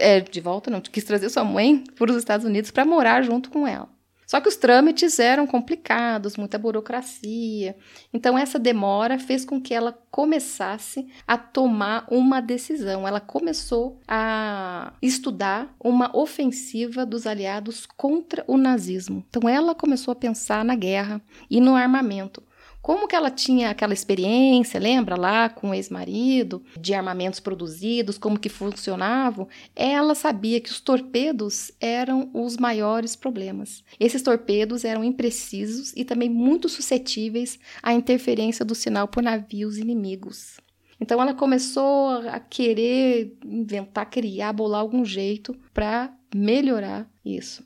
É, 0.00 0.18
de 0.18 0.40
volta, 0.40 0.68
não, 0.68 0.80
quis 0.80 1.04
trazer 1.04 1.30
sua 1.30 1.44
mãe 1.44 1.84
para 1.94 2.10
os 2.10 2.16
Estados 2.16 2.44
Unidos 2.44 2.72
para 2.72 2.84
morar 2.84 3.22
junto 3.22 3.52
com 3.52 3.68
ela. 3.68 3.88
Só 4.26 4.40
que 4.40 4.48
os 4.48 4.56
trâmites 4.56 5.18
eram 5.18 5.46
complicados, 5.46 6.36
muita 6.36 6.58
burocracia. 6.58 7.76
Então, 8.12 8.38
essa 8.38 8.58
demora 8.58 9.18
fez 9.18 9.44
com 9.44 9.60
que 9.60 9.74
ela 9.74 9.92
começasse 10.10 11.06
a 11.26 11.36
tomar 11.36 12.06
uma 12.10 12.40
decisão. 12.40 13.06
Ela 13.06 13.20
começou 13.20 14.00
a 14.08 14.92
estudar 15.02 15.74
uma 15.78 16.16
ofensiva 16.16 17.04
dos 17.04 17.26
aliados 17.26 17.86
contra 17.86 18.44
o 18.46 18.56
nazismo. 18.56 19.24
Então, 19.28 19.48
ela 19.48 19.74
começou 19.74 20.12
a 20.12 20.16
pensar 20.16 20.64
na 20.64 20.74
guerra 20.74 21.20
e 21.50 21.60
no 21.60 21.74
armamento. 21.74 22.42
Como 22.84 23.08
que 23.08 23.16
ela 23.16 23.30
tinha 23.30 23.70
aquela 23.70 23.94
experiência, 23.94 24.78
lembra 24.78 25.16
lá 25.16 25.48
com 25.48 25.70
o 25.70 25.74
ex-marido, 25.74 26.62
de 26.78 26.92
armamentos 26.92 27.40
produzidos, 27.40 28.18
como 28.18 28.38
que 28.38 28.50
funcionavam, 28.50 29.48
ela 29.74 30.14
sabia 30.14 30.60
que 30.60 30.70
os 30.70 30.80
torpedos 30.80 31.72
eram 31.80 32.28
os 32.34 32.58
maiores 32.58 33.16
problemas. 33.16 33.82
Esses 33.98 34.20
torpedos 34.20 34.84
eram 34.84 35.02
imprecisos 35.02 35.94
e 35.96 36.04
também 36.04 36.28
muito 36.28 36.68
suscetíveis 36.68 37.58
à 37.82 37.94
interferência 37.94 38.66
do 38.66 38.74
sinal 38.74 39.08
por 39.08 39.22
navios 39.22 39.78
inimigos. 39.78 40.58
Então 41.00 41.22
ela 41.22 41.32
começou 41.32 42.10
a 42.28 42.38
querer 42.38 43.34
inventar, 43.46 44.10
criar, 44.10 44.52
bolar 44.52 44.82
algum 44.82 45.06
jeito 45.06 45.56
para 45.72 46.14
melhorar 46.34 47.10
isso. 47.24 47.64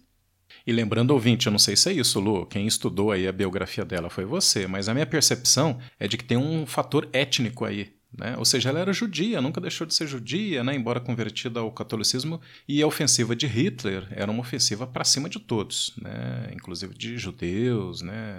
E 0.69 0.73
lembrando, 0.73 1.13
ouvinte, 1.13 1.47
eu 1.47 1.51
não 1.51 1.59
sei 1.59 1.75
se 1.75 1.89
é 1.89 1.95
isso, 1.95 2.21
Lu, 2.21 2.45
quem 2.45 2.67
estudou 2.67 3.11
aí 3.11 3.27
a 3.27 3.33
biografia 3.33 3.87
dela 3.87 4.11
foi 4.11 4.27
você, 4.27 4.67
mas 4.67 4.87
a 4.87 4.93
minha 4.93 5.07
percepção 5.07 5.79
é 5.99 6.07
de 6.07 6.19
que 6.19 6.25
tem 6.25 6.37
um 6.37 6.67
fator 6.67 7.09
étnico 7.11 7.65
aí. 7.65 7.95
Né? 8.13 8.37
Ou 8.37 8.45
seja, 8.45 8.69
ela 8.69 8.79
era 8.79 8.93
judia, 8.93 9.41
nunca 9.41 9.63
deixou 9.63 9.87
de 9.87 9.95
ser 9.95 10.07
judia, 10.07 10.63
né? 10.63 10.75
embora 10.75 11.01
convertida 11.01 11.61
ao 11.61 11.73
catolicismo, 11.73 12.39
e 12.69 12.83
a 12.83 12.87
ofensiva 12.87 13.35
de 13.35 13.47
Hitler 13.47 14.09
era 14.11 14.31
uma 14.31 14.43
ofensiva 14.43 14.87
para 14.87 15.05
cima 15.05 15.27
de 15.27 15.39
todos, 15.39 15.95
né? 16.03 16.51
inclusive 16.53 16.93
de 16.93 17.17
judeus, 17.17 18.03
né? 18.03 18.39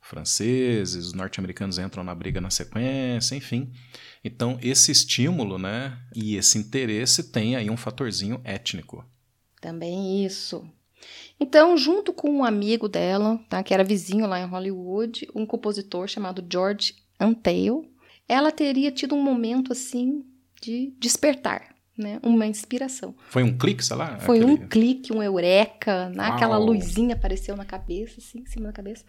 franceses, 0.00 1.06
os 1.06 1.12
norte-americanos 1.12 1.76
entram 1.80 2.04
na 2.04 2.14
briga 2.14 2.40
na 2.40 2.50
sequência, 2.50 3.34
enfim. 3.34 3.72
Então, 4.22 4.56
esse 4.62 4.92
estímulo 4.92 5.58
né? 5.58 5.98
e 6.14 6.36
esse 6.36 6.56
interesse 6.56 7.32
tem 7.32 7.56
aí 7.56 7.68
um 7.68 7.76
fatorzinho 7.76 8.40
étnico. 8.44 9.04
Também 9.60 10.24
isso. 10.24 10.64
Então, 11.40 11.76
junto 11.76 12.12
com 12.12 12.30
um 12.30 12.44
amigo 12.44 12.88
dela, 12.88 13.40
tá, 13.48 13.62
que 13.62 13.72
era 13.72 13.84
vizinho 13.84 14.26
lá 14.26 14.40
em 14.40 14.46
Hollywood, 14.46 15.28
um 15.34 15.46
compositor 15.46 16.08
chamado 16.08 16.44
George 16.50 16.94
Antale, 17.18 17.88
ela 18.28 18.50
teria 18.50 18.90
tido 18.90 19.14
um 19.14 19.22
momento 19.22 19.72
assim 19.72 20.24
de 20.60 20.92
despertar, 20.98 21.74
né? 21.96 22.18
Uma 22.22 22.46
inspiração. 22.46 23.14
Foi 23.28 23.42
um 23.42 23.56
clique, 23.56 23.84
sei 23.84 23.96
lá? 23.96 24.18
Foi 24.18 24.38
aquele... 24.38 24.52
um 24.52 24.68
clique, 24.68 25.12
um 25.12 25.22
eureka, 25.22 26.08
né? 26.10 26.24
aquela 26.24 26.58
luzinha 26.58 27.14
apareceu 27.14 27.56
na 27.56 27.64
cabeça, 27.64 28.16
assim, 28.18 28.40
em 28.40 28.46
cima 28.46 28.66
da 28.66 28.72
cabeça. 28.72 29.04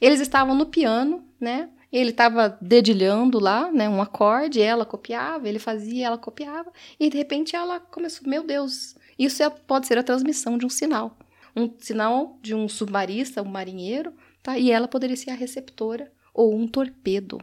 Eles 0.00 0.20
estavam 0.20 0.54
no 0.54 0.66
piano, 0.66 1.24
né? 1.40 1.70
Ele 1.92 2.10
estava 2.10 2.56
dedilhando 2.60 3.40
lá, 3.40 3.72
né, 3.72 3.88
um 3.88 4.00
acorde, 4.00 4.62
ela 4.62 4.86
copiava, 4.86 5.48
ele 5.48 5.58
fazia, 5.58 6.06
ela 6.06 6.16
copiava, 6.16 6.72
e 7.00 7.10
de 7.10 7.18
repente 7.18 7.56
ela 7.56 7.80
começou, 7.80 8.28
meu 8.28 8.46
Deus, 8.46 8.94
isso 9.24 9.42
é, 9.42 9.50
pode 9.50 9.86
ser 9.86 9.98
a 9.98 10.02
transmissão 10.02 10.56
de 10.56 10.64
um 10.64 10.70
sinal. 10.70 11.18
Um 11.54 11.70
sinal 11.78 12.38
de 12.40 12.54
um 12.54 12.68
submarista, 12.68 13.42
um 13.42 13.48
marinheiro, 13.48 14.14
tá? 14.42 14.56
E 14.58 14.70
ela 14.70 14.88
poderia 14.88 15.16
ser 15.16 15.30
a 15.30 15.34
receptora 15.34 16.10
ou 16.32 16.56
um 16.56 16.66
torpedo. 16.66 17.38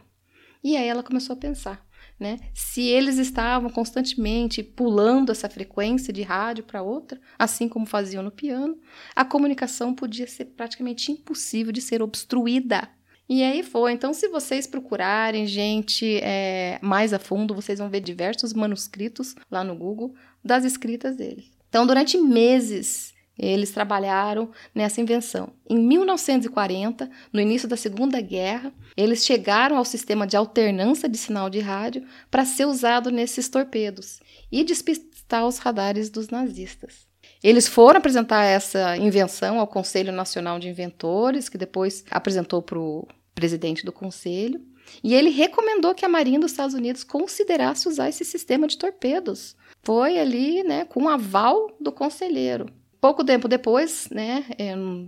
E 0.62 0.76
aí 0.76 0.88
ela 0.88 1.04
começou 1.04 1.34
a 1.34 1.38
pensar, 1.38 1.86
né? 2.18 2.38
Se 2.52 2.82
eles 2.82 3.16
estavam 3.16 3.70
constantemente 3.70 4.62
pulando 4.62 5.30
essa 5.30 5.48
frequência 5.48 6.12
de 6.12 6.22
rádio 6.22 6.64
para 6.64 6.82
outra, 6.82 7.20
assim 7.38 7.68
como 7.68 7.86
faziam 7.86 8.24
no 8.24 8.32
piano, 8.32 8.76
a 9.14 9.24
comunicação 9.24 9.94
podia 9.94 10.26
ser 10.26 10.46
praticamente 10.46 11.12
impossível 11.12 11.72
de 11.72 11.80
ser 11.80 12.02
obstruída. 12.02 12.88
E 13.28 13.42
aí 13.42 13.62
foi. 13.62 13.92
Então, 13.92 14.14
se 14.14 14.26
vocês 14.28 14.66
procurarem, 14.66 15.46
gente, 15.46 16.18
é, 16.22 16.78
mais 16.82 17.12
a 17.12 17.18
fundo, 17.18 17.54
vocês 17.54 17.78
vão 17.78 17.90
ver 17.90 18.00
diversos 18.00 18.54
manuscritos 18.54 19.36
lá 19.50 19.62
no 19.62 19.76
Google 19.76 20.14
das 20.42 20.64
escritas 20.64 21.14
deles. 21.14 21.57
Então, 21.68 21.86
durante 21.86 22.16
meses, 22.18 23.14
eles 23.38 23.70
trabalharam 23.70 24.50
nessa 24.74 25.00
invenção. 25.00 25.52
Em 25.68 25.78
1940, 25.78 27.08
no 27.32 27.40
início 27.40 27.68
da 27.68 27.76
Segunda 27.76 28.20
Guerra, 28.20 28.72
eles 28.96 29.24
chegaram 29.24 29.76
ao 29.76 29.84
sistema 29.84 30.26
de 30.26 30.36
alternância 30.36 31.08
de 31.08 31.16
sinal 31.16 31.48
de 31.48 31.60
rádio 31.60 32.04
para 32.30 32.44
ser 32.44 32.66
usado 32.66 33.10
nesses 33.10 33.48
torpedos 33.48 34.20
e 34.50 34.64
despistar 34.64 35.46
os 35.46 35.58
radares 35.58 36.10
dos 36.10 36.28
nazistas. 36.28 37.06
Eles 37.42 37.68
foram 37.68 37.98
apresentar 37.98 38.42
essa 38.42 38.96
invenção 38.96 39.60
ao 39.60 39.66
Conselho 39.66 40.12
Nacional 40.12 40.58
de 40.58 40.68
Inventores, 40.68 41.48
que 41.48 41.58
depois 41.58 42.04
apresentou 42.10 42.60
para 42.60 42.78
o 42.78 43.06
presidente 43.34 43.84
do 43.84 43.92
conselho, 43.92 44.60
e 45.04 45.14
ele 45.14 45.30
recomendou 45.30 45.94
que 45.94 46.04
a 46.04 46.08
Marinha 46.08 46.40
dos 46.40 46.50
Estados 46.50 46.74
Unidos 46.74 47.04
considerasse 47.04 47.86
usar 47.86 48.08
esse 48.08 48.24
sistema 48.24 48.66
de 48.66 48.78
torpedos 48.78 49.54
foi 49.88 50.18
ali, 50.18 50.62
né, 50.62 50.84
com 50.84 51.08
aval 51.08 51.74
do 51.80 51.90
conselheiro. 51.90 52.66
Pouco 53.00 53.24
tempo 53.24 53.48
depois, 53.48 54.06
né, 54.10 54.44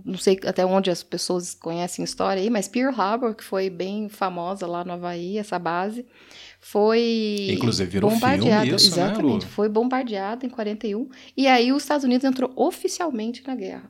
não 0.03 0.17
sei 0.17 0.39
até 0.43 0.65
onde 0.65 0.89
as 0.89 1.03
pessoas 1.03 1.53
conhecem 1.53 2.01
a 2.01 2.05
história 2.05 2.41
aí, 2.41 2.49
mas 2.49 2.67
Pearl 2.67 2.99
Harbor, 2.99 3.35
que 3.35 3.43
foi 3.43 3.69
bem 3.69 4.09
famosa 4.09 4.65
lá 4.65 4.83
no 4.83 4.93
Havaí, 4.93 5.37
essa 5.37 5.59
base, 5.59 6.03
foi 6.59 7.49
Inclusive 7.51 7.91
virou 7.91 8.09
bombardeada. 8.09 8.63
Filme 8.63 8.75
isso, 8.75 8.95
né, 8.95 9.03
exatamente, 9.03 9.45
né, 9.45 9.51
foi 9.51 9.69
bombardeada 9.69 10.47
em 10.47 10.49
41, 10.49 11.07
e 11.37 11.45
aí 11.45 11.71
os 11.71 11.83
Estados 11.83 12.03
Unidos 12.03 12.25
entrou 12.25 12.51
oficialmente 12.55 13.43
na 13.45 13.53
guerra. 13.53 13.87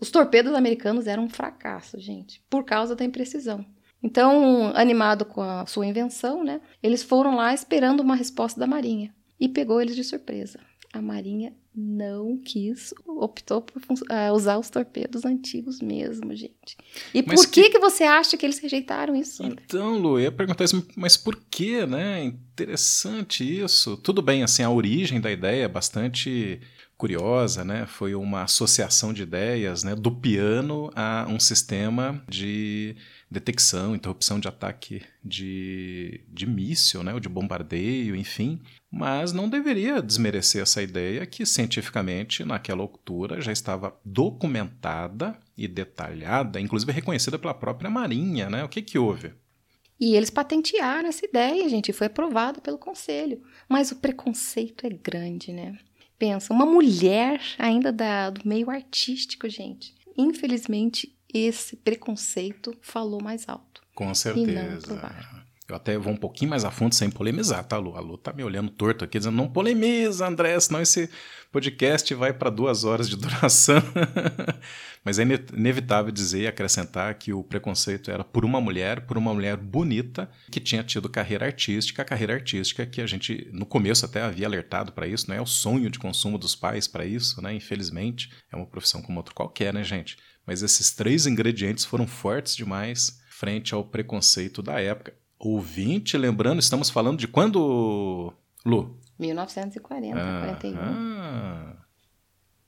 Os 0.00 0.10
torpedos 0.10 0.54
americanos 0.54 1.06
eram 1.06 1.24
um 1.24 1.28
fracasso, 1.28 2.00
gente, 2.00 2.42
por 2.48 2.64
causa 2.64 2.96
da 2.96 3.04
imprecisão. 3.04 3.62
Então, 4.02 4.72
animado 4.74 5.26
com 5.26 5.42
a 5.42 5.66
sua 5.66 5.84
invenção, 5.84 6.42
né, 6.42 6.62
eles 6.82 7.02
foram 7.02 7.36
lá 7.36 7.52
esperando 7.52 8.00
uma 8.00 8.16
resposta 8.16 8.58
da 8.58 8.66
Marinha 8.66 9.14
e 9.38 9.48
pegou 9.48 9.80
eles 9.80 9.96
de 9.96 10.04
surpresa. 10.04 10.60
A 10.92 11.02
Marinha 11.02 11.52
não 11.74 12.38
quis, 12.38 12.94
optou 13.04 13.60
por 13.60 13.82
uh, 13.82 14.32
usar 14.32 14.58
os 14.58 14.70
torpedos 14.70 15.24
antigos 15.24 15.80
mesmo, 15.80 16.34
gente. 16.36 16.76
E 17.12 17.20
mas 17.20 17.44
por 17.44 17.50
que, 17.50 17.70
que, 17.70 17.80
você 17.80 18.04
acha 18.04 18.36
que 18.36 18.46
eles 18.46 18.60
rejeitaram 18.60 19.16
isso? 19.16 19.42
Então, 19.42 19.98
Lu, 19.98 20.18
eu 20.18 20.24
ia 20.24 20.32
perguntar 20.32 20.62
isso, 20.62 20.86
mas 20.94 21.16
por 21.16 21.34
que, 21.50 21.84
né? 21.84 22.22
Interessante 22.22 23.42
isso. 23.42 23.96
Tudo 23.96 24.22
bem, 24.22 24.44
assim, 24.44 24.62
a 24.62 24.70
origem 24.70 25.20
da 25.20 25.32
ideia 25.32 25.64
é 25.64 25.68
bastante 25.68 26.60
curiosa, 26.96 27.64
né? 27.64 27.86
Foi 27.86 28.14
uma 28.14 28.42
associação 28.44 29.12
de 29.12 29.22
ideias, 29.22 29.82
né? 29.82 29.96
Do 29.96 30.12
piano 30.12 30.92
a 30.94 31.26
um 31.28 31.40
sistema 31.40 32.22
de 32.28 32.94
detecção, 33.34 33.96
interrupção 33.96 34.38
de 34.38 34.46
ataque 34.46 35.02
de, 35.22 36.20
de 36.28 36.46
míssil, 36.46 37.02
né, 37.02 37.12
ou 37.12 37.18
de 37.18 37.28
bombardeio, 37.28 38.14
enfim. 38.14 38.60
Mas 38.96 39.32
não 39.32 39.48
deveria 39.48 40.00
desmerecer 40.00 40.62
essa 40.62 40.80
ideia 40.80 41.26
que, 41.26 41.44
cientificamente, 41.44 42.44
naquela 42.44 42.82
altura 42.82 43.40
já 43.40 43.50
estava 43.50 43.98
documentada 44.04 45.36
e 45.56 45.66
detalhada, 45.66 46.60
inclusive 46.60 46.92
reconhecida 46.92 47.36
pela 47.36 47.52
própria 47.52 47.90
Marinha. 47.90 48.48
Né? 48.48 48.62
O 48.62 48.68
que, 48.68 48.80
que 48.80 48.96
houve? 48.96 49.32
E 49.98 50.14
eles 50.14 50.30
patentearam 50.30 51.08
essa 51.08 51.26
ideia, 51.26 51.68
gente, 51.68 51.88
e 51.88 51.92
foi 51.92 52.06
aprovado 52.06 52.60
pelo 52.60 52.78
conselho. 52.78 53.42
Mas 53.68 53.90
o 53.90 53.96
preconceito 53.96 54.86
é 54.86 54.90
grande, 54.90 55.52
né? 55.52 55.76
Pensa, 56.16 56.52
uma 56.52 56.64
mulher 56.64 57.40
ainda 57.58 57.92
da, 57.92 58.30
do 58.30 58.48
meio 58.48 58.70
artístico, 58.70 59.48
gente. 59.48 59.92
Infelizmente, 60.16 61.12
esse 61.32 61.74
preconceito 61.74 62.76
falou 62.80 63.20
mais 63.20 63.48
alto. 63.48 63.82
Com 63.92 64.14
certeza. 64.14 65.00
Eu 65.66 65.76
até 65.76 65.96
vou 65.96 66.12
um 66.12 66.16
pouquinho 66.16 66.50
mais 66.50 66.62
a 66.62 66.70
fundo 66.70 66.94
sem 66.94 67.10
polemizar, 67.10 67.64
tá, 67.64 67.78
Lu? 67.78 67.96
A 67.96 68.00
Lu 68.00 68.18
tá 68.18 68.34
me 68.34 68.44
olhando 68.44 68.70
torto 68.70 69.02
aqui, 69.02 69.18
dizendo: 69.18 69.36
não 69.36 69.48
polemiza, 69.48 70.26
André, 70.26 70.60
senão 70.60 70.82
esse 70.82 71.08
podcast 71.50 72.12
vai 72.14 72.34
para 72.34 72.50
duas 72.50 72.84
horas 72.84 73.08
de 73.08 73.16
duração. 73.16 73.82
Mas 75.02 75.18
é 75.18 75.22
inevitável 75.22 76.12
dizer 76.12 76.42
e 76.42 76.46
acrescentar 76.46 77.14
que 77.14 77.32
o 77.32 77.42
preconceito 77.42 78.10
era 78.10 78.22
por 78.22 78.44
uma 78.44 78.60
mulher, 78.60 79.02
por 79.02 79.16
uma 79.16 79.32
mulher 79.32 79.56
bonita, 79.56 80.30
que 80.50 80.60
tinha 80.60 80.82
tido 80.82 81.08
carreira 81.08 81.46
artística, 81.46 82.02
a 82.02 82.04
carreira 82.04 82.34
artística 82.34 82.84
que 82.84 83.00
a 83.00 83.06
gente, 83.06 83.48
no 83.50 83.64
começo, 83.64 84.04
até 84.04 84.20
havia 84.20 84.46
alertado 84.46 84.92
para 84.92 85.06
isso, 85.06 85.28
não 85.28 85.36
é 85.36 85.40
o 85.40 85.46
sonho 85.46 85.88
de 85.88 85.98
consumo 85.98 86.36
dos 86.36 86.54
pais 86.54 86.86
para 86.86 87.06
isso, 87.06 87.40
né? 87.40 87.54
Infelizmente, 87.54 88.30
é 88.52 88.56
uma 88.56 88.66
profissão 88.66 89.00
como 89.00 89.18
outra 89.18 89.34
qualquer, 89.34 89.72
né, 89.72 89.82
gente? 89.82 90.18
Mas 90.46 90.62
esses 90.62 90.90
três 90.90 91.26
ingredientes 91.26 91.86
foram 91.86 92.06
fortes 92.06 92.54
demais 92.54 93.18
frente 93.30 93.74
ao 93.74 93.84
preconceito 93.84 94.62
da 94.62 94.78
época. 94.80 95.23
Ouvinte, 95.44 96.16
lembrando, 96.16 96.60
estamos 96.60 96.88
falando 96.88 97.18
de 97.18 97.28
quando, 97.28 98.32
Lu? 98.64 98.98
1940, 99.18 100.18
ah, 100.18 100.40
41. 100.40 100.78
Ah. 100.80 101.76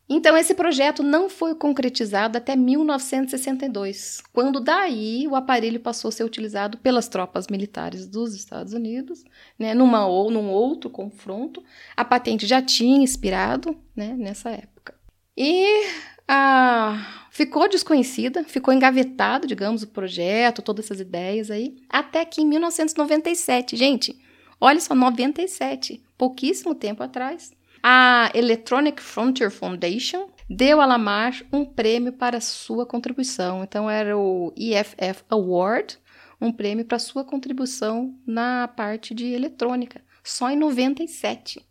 Então, 0.08 0.36
esse 0.36 0.54
projeto 0.54 1.02
não 1.02 1.28
foi 1.28 1.54
concretizado 1.54 2.38
até 2.38 2.54
1962, 2.54 4.22
quando 4.32 4.60
daí 4.60 5.26
o 5.26 5.34
aparelho 5.34 5.80
passou 5.80 6.10
a 6.10 6.12
ser 6.12 6.22
utilizado 6.22 6.78
pelas 6.78 7.08
tropas 7.08 7.48
militares 7.48 8.06
dos 8.06 8.32
Estados 8.34 8.72
Unidos, 8.72 9.24
né, 9.58 9.74
numa 9.74 10.06
ou 10.06 10.30
num 10.30 10.48
outro 10.48 10.88
confronto. 10.88 11.64
A 11.96 12.04
patente 12.04 12.46
já 12.46 12.62
tinha 12.62 13.02
inspirado 13.02 13.76
né, 13.96 14.14
nessa 14.16 14.50
época. 14.50 14.94
E 15.36 15.88
ah, 16.28 17.26
ficou 17.30 17.68
desconhecida, 17.68 18.44
ficou 18.44 18.72
engavetado, 18.72 19.46
digamos, 19.46 19.82
o 19.82 19.88
projeto, 19.88 20.62
todas 20.62 20.86
essas 20.86 21.00
ideias 21.00 21.50
aí, 21.50 21.76
até 21.88 22.24
que 22.24 22.42
em 22.42 22.46
1997, 22.46 23.76
gente, 23.76 24.18
olha 24.60 24.80
só, 24.80 24.94
97, 24.94 26.02
pouquíssimo 26.16 26.74
tempo 26.74 27.02
atrás, 27.02 27.52
a 27.82 28.30
Electronic 28.34 29.00
Frontier 29.00 29.50
Foundation 29.50 30.28
deu 30.48 30.80
a 30.80 30.86
Lamar 30.86 31.42
um 31.52 31.64
prêmio 31.64 32.12
para 32.12 32.40
sua 32.40 32.86
contribuição. 32.86 33.62
Então 33.62 33.88
era 33.88 34.16
o 34.16 34.52
EFF 34.56 35.24
Award, 35.28 35.98
um 36.40 36.52
prêmio 36.52 36.84
para 36.84 36.98
sua 36.98 37.24
contribuição 37.24 38.14
na 38.26 38.68
parte 38.68 39.14
de 39.14 39.26
eletrônica, 39.26 40.00
só 40.22 40.50
em 40.50 40.56
97. 40.56 41.65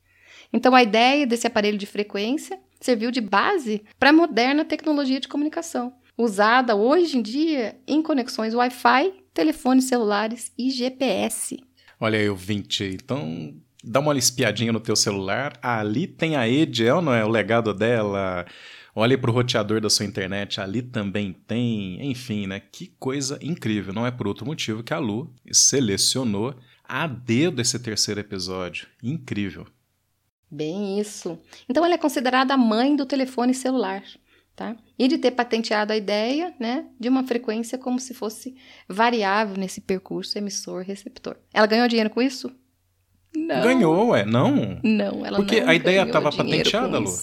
Então 0.55 0.73
a 0.73 0.81
ideia 0.81 1.27
desse 1.27 1.45
aparelho 1.45 1.77
de 1.77 1.85
frequência 1.85 2.57
serviu 2.79 3.11
de 3.11 3.19
base 3.19 3.83
para 3.99 4.11
a 4.11 4.13
moderna 4.13 4.63
tecnologia 4.63 5.19
de 5.19 5.27
comunicação, 5.27 5.93
usada 6.17 6.77
hoje 6.77 7.17
em 7.17 7.21
dia 7.21 7.75
em 7.85 8.01
conexões 8.01 8.53
Wi-Fi, 8.53 9.13
telefones 9.33 9.83
celulares 9.83 10.53
e 10.57 10.69
GPS. 10.69 11.61
Olha 11.99 12.17
aí, 12.17 12.29
o 12.29 12.35
20. 12.37 12.85
Então, 12.85 13.53
dá 13.83 13.99
uma 13.99 14.17
espiadinha 14.17 14.71
no 14.71 14.79
teu 14.79 14.95
celular. 14.95 15.59
Ali 15.61 16.07
tem 16.07 16.37
a 16.37 16.47
Ediel, 16.47 17.01
não 17.01 17.13
é? 17.13 17.25
O 17.25 17.29
legado 17.29 17.73
dela. 17.73 18.45
Olhe 18.95 19.17
para 19.17 19.29
o 19.29 19.33
roteador 19.33 19.81
da 19.81 19.89
sua 19.89 20.05
internet, 20.05 20.61
ali 20.61 20.81
também 20.81 21.33
tem. 21.33 21.97
Enfim, 22.09 22.47
né? 22.47 22.61
Que 22.71 22.93
coisa 22.97 23.37
incrível. 23.41 23.93
Não 23.93 24.07
é 24.07 24.11
por 24.11 24.25
outro 24.25 24.45
motivo 24.45 24.83
que 24.83 24.93
a 24.93 24.99
Lu 24.99 25.33
selecionou 25.51 26.55
a 26.81 27.07
dedo 27.07 27.61
esse 27.61 27.77
terceiro 27.77 28.21
episódio. 28.21 28.87
Incrível. 29.03 29.67
Bem 30.49 30.99
isso. 30.99 31.39
Então 31.67 31.83
ela 31.83 31.95
é 31.95 31.97
considerada 31.97 32.53
a 32.53 32.57
mãe 32.57 32.95
do 32.95 33.05
telefone 33.05 33.53
celular. 33.53 34.03
Tá? 34.55 34.73
E 34.97 35.09
de 35.09 35.17
ter 35.17 35.31
patenteado 35.31 35.91
a 35.91 35.97
ideia 35.97 36.53
né, 36.57 36.85
de 36.97 37.09
uma 37.09 37.25
frequência 37.25 37.77
como 37.77 37.99
se 37.99 38.13
fosse 38.13 38.55
variável 38.87 39.57
nesse 39.57 39.81
percurso 39.81 40.37
emissor-receptor. 40.37 41.35
Ela 41.53 41.67
ganhou 41.67 41.89
dinheiro 41.89 42.09
com 42.09 42.21
isso? 42.21 42.49
Não. 43.35 43.61
Ganhou, 43.61 44.07
ué? 44.11 44.23
Não? 44.23 44.79
Não, 44.81 45.25
ela 45.25 45.35
Porque 45.35 45.59
não 45.59 45.69
a 45.69 45.75
ideia 45.75 46.03
estava 46.03 46.31
patenteada, 46.31 46.99
Lu. 46.99 47.13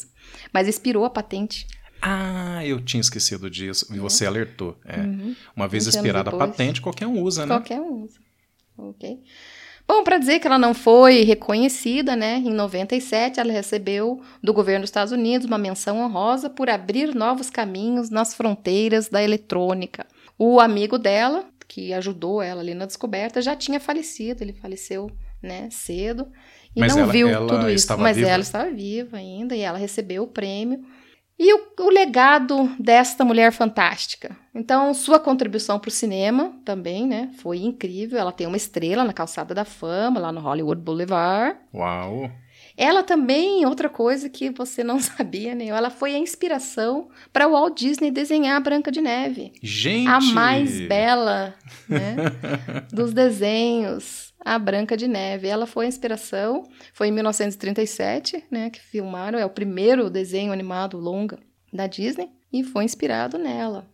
Mas 0.53 0.69
expirou 0.69 1.07
a 1.07 1.11
patente. 1.11 1.67
Ah, 2.03 2.61
eu 2.67 2.85
tinha 2.85 3.01
esquecido 3.01 3.49
disso. 3.49 3.87
E 3.91 3.97
é. 3.97 4.01
você 4.01 4.27
alertou. 4.27 4.77
É. 4.85 4.99
Uhum. 4.99 5.35
Uma 5.57 5.67
vez 5.67 5.87
expirada 5.87 6.31
a 6.31 6.37
patente, 6.37 6.83
qualquer 6.83 7.07
um 7.07 7.23
usa, 7.23 7.47
né? 7.47 7.55
Qualquer 7.55 7.81
um 7.81 8.03
usa. 8.03 8.21
Ok. 8.77 9.23
Bom, 9.87 10.03
para 10.05 10.19
dizer 10.19 10.39
que 10.39 10.47
ela 10.47 10.59
não 10.59 10.73
foi 10.73 11.23
reconhecida, 11.23 12.17
né, 12.17 12.37
em 12.37 12.51
97 12.51 13.41
ela 13.41 13.53
recebeu 13.53 14.21
do 14.43 14.53
governo 14.53 14.81
dos 14.81 14.89
Estados 14.89 15.13
Unidos 15.13 15.47
uma 15.47 15.59
menção 15.59 16.01
honrosa 16.01 16.49
por 16.49 16.71
abrir 16.71 17.15
novos 17.15 17.51
caminhos 17.51 18.09
nas 18.09 18.35
fronteiras 18.35 19.09
da 19.09 19.23
eletrônica. 19.23 20.07
O 20.39 20.61
amigo 20.61 20.99
dela, 20.99 21.45
que 21.69 21.93
ajudou 21.93 22.41
ela 22.41 22.61
ali 22.61 22.75
na 22.75 22.87
descoberta, 22.87 23.43
já 23.43 23.55
tinha 23.55 23.79
falecido, 23.79 24.43
ele 24.43 24.53
faleceu 24.53 25.11
né, 25.43 25.69
cedo, 25.71 26.29
e 26.75 26.81
mas 26.81 26.95
não 26.95 27.03
ela, 27.03 27.13
viu 27.13 27.29
ela 27.29 27.47
tudo 27.47 27.71
isso. 27.71 27.99
Mas 27.99 28.17
viva. 28.17 28.31
ela 28.31 28.43
estava 28.43 28.71
viva 28.71 29.17
ainda 29.17 29.55
e 29.55 29.61
ela 29.61 29.79
recebeu 29.79 30.23
o 30.23 30.29
prêmio. 30.29 30.85
E 31.39 31.53
o, 31.55 31.61
o 31.81 31.91
legado 31.91 32.71
desta 32.79 33.25
mulher 33.25 33.53
fantástica? 33.53 34.37
Então, 34.55 34.93
sua 34.95 35.19
contribuição 35.19 35.79
para 35.79 35.89
o 35.89 35.93
cinema 35.93 36.53
também, 36.65 37.07
né? 37.07 37.31
Foi 37.39 37.59
incrível. 37.59 38.19
Ela 38.19 38.33
tem 38.33 38.47
uma 38.47 38.57
estrela 38.57 39.05
na 39.05 39.13
calçada 39.13 39.55
da 39.55 39.65
fama, 39.65 40.21
lá 40.21 40.31
no 40.31 40.41
Hollywood 40.41 40.81
Boulevard. 40.81 41.59
Uau! 41.75 42.31
Ela 42.77 43.03
também, 43.03 43.67
outra 43.67 43.89
coisa 43.89 44.29
que 44.29 44.51
você 44.51 44.83
não 44.83 44.99
sabia, 45.01 45.55
né? 45.55 45.67
Ela 45.67 45.91
foi 45.91 46.15
a 46.15 46.19
inspiração 46.19 47.09
para 47.33 47.49
o 47.49 47.53
Walt 47.53 47.79
Disney 47.79 48.11
desenhar 48.11 48.57
a 48.57 48.61
Branca 48.61 48.91
de 48.91 49.01
Neve. 49.01 49.53
Gente! 49.63 50.09
A 50.09 50.21
mais 50.21 50.81
bela, 50.81 51.55
né? 51.89 52.17
dos 52.93 53.13
desenhos, 53.13 54.32
a 54.45 54.59
Branca 54.59 54.97
de 54.97 55.09
Neve. 55.09 55.49
Ela 55.49 55.67
foi 55.67 55.87
a 55.87 55.89
inspiração, 55.89 56.65
foi 56.93 57.09
em 57.09 57.13
1937, 57.13 58.45
né? 58.51 58.71
Que 58.71 58.81
filmaram, 58.81 59.39
é 59.39 59.45
o 59.45 59.51
primeiro 59.51 60.11
desenho 60.11 60.53
animado 60.53 60.99
longa 60.99 61.39
da 61.73 61.87
Disney 61.87 62.31
e 62.53 62.63
foi 62.63 62.85
inspirado 62.85 63.39
nela. 63.39 63.89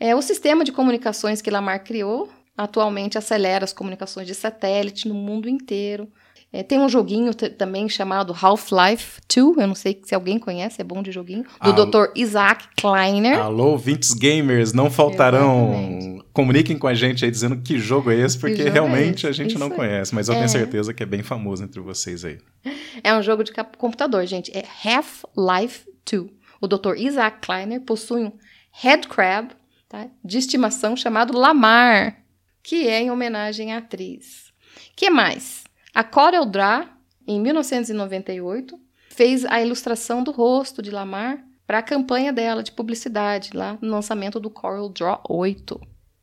É, 0.00 0.14
o 0.14 0.22
sistema 0.22 0.64
de 0.64 0.72
comunicações 0.72 1.42
que 1.42 1.50
Lamar 1.50 1.82
criou 1.82 2.28
atualmente 2.56 3.18
acelera 3.18 3.64
as 3.64 3.72
comunicações 3.72 4.26
de 4.26 4.34
satélite 4.34 5.06
no 5.06 5.14
mundo 5.14 5.48
inteiro 5.48 6.10
é, 6.50 6.62
tem 6.62 6.78
um 6.78 6.88
joguinho 6.88 7.34
também 7.34 7.88
chamado 7.90 8.32
Half-Life 8.32 9.20
2, 9.34 9.58
eu 9.58 9.66
não 9.66 9.74
sei 9.74 10.00
se 10.02 10.14
alguém 10.14 10.38
conhece, 10.38 10.80
é 10.80 10.84
bom 10.84 11.02
de 11.02 11.12
joguinho, 11.12 11.44
do 11.62 11.70
Alô. 11.70 11.84
Dr. 11.84 12.12
Isaac 12.16 12.68
Kleiner. 12.74 13.38
Alô, 13.38 13.76
Vintes 13.76 14.14
Gamers, 14.14 14.72
não 14.72 14.90
faltarão. 14.90 15.74
Exatamente. 15.74 16.24
Comuniquem 16.32 16.78
com 16.78 16.86
a 16.86 16.94
gente 16.94 17.24
aí 17.24 17.30
dizendo 17.30 17.60
que 17.60 17.78
jogo 17.78 18.10
é 18.10 18.16
esse, 18.16 18.38
porque 18.38 18.62
é 18.62 18.70
realmente 18.70 19.26
é 19.26 19.30
esse? 19.30 19.40
a 19.40 19.44
gente 19.44 19.50
Isso 19.50 19.58
não 19.58 19.68
conhece, 19.68 20.14
mas 20.14 20.28
eu 20.28 20.34
é. 20.34 20.38
tenho 20.38 20.48
certeza 20.48 20.94
que 20.94 21.02
é 21.02 21.06
bem 21.06 21.22
famoso 21.22 21.62
entre 21.62 21.80
vocês 21.80 22.24
aí. 22.24 22.38
É 23.04 23.14
um 23.14 23.22
jogo 23.22 23.44
de 23.44 23.52
computador, 23.76 24.26
gente. 24.26 24.50
É 24.50 24.64
Half-Life 24.84 25.86
2. 26.10 26.26
O 26.60 26.66
Dr. 26.66 26.96
Isaac 26.96 27.46
Kleiner 27.46 27.80
possui 27.80 28.24
um 28.24 28.32
headcrab 28.72 29.50
tá, 29.88 30.08
de 30.24 30.38
estimação 30.38 30.96
chamado 30.96 31.32
Lamar, 31.36 32.16
que 32.60 32.88
é 32.88 33.02
em 33.02 33.10
homenagem 33.10 33.72
à 33.72 33.78
atriz. 33.78 34.52
que 34.96 35.10
mais? 35.10 35.67
A 35.98 36.04
Corel 36.04 36.46
Draw, 36.46 36.84
em 37.26 37.40
1998, 37.40 38.78
fez 39.08 39.44
a 39.44 39.60
ilustração 39.60 40.22
do 40.22 40.30
rosto 40.30 40.80
de 40.80 40.92
Lamar 40.92 41.44
para 41.66 41.78
a 41.78 41.82
campanha 41.82 42.32
dela 42.32 42.62
de 42.62 42.70
publicidade, 42.70 43.50
lá 43.52 43.76
no 43.82 43.90
lançamento 43.90 44.38
do 44.38 44.48
Corel 44.48 44.90
Draw 44.90 45.20
8. 45.28 45.80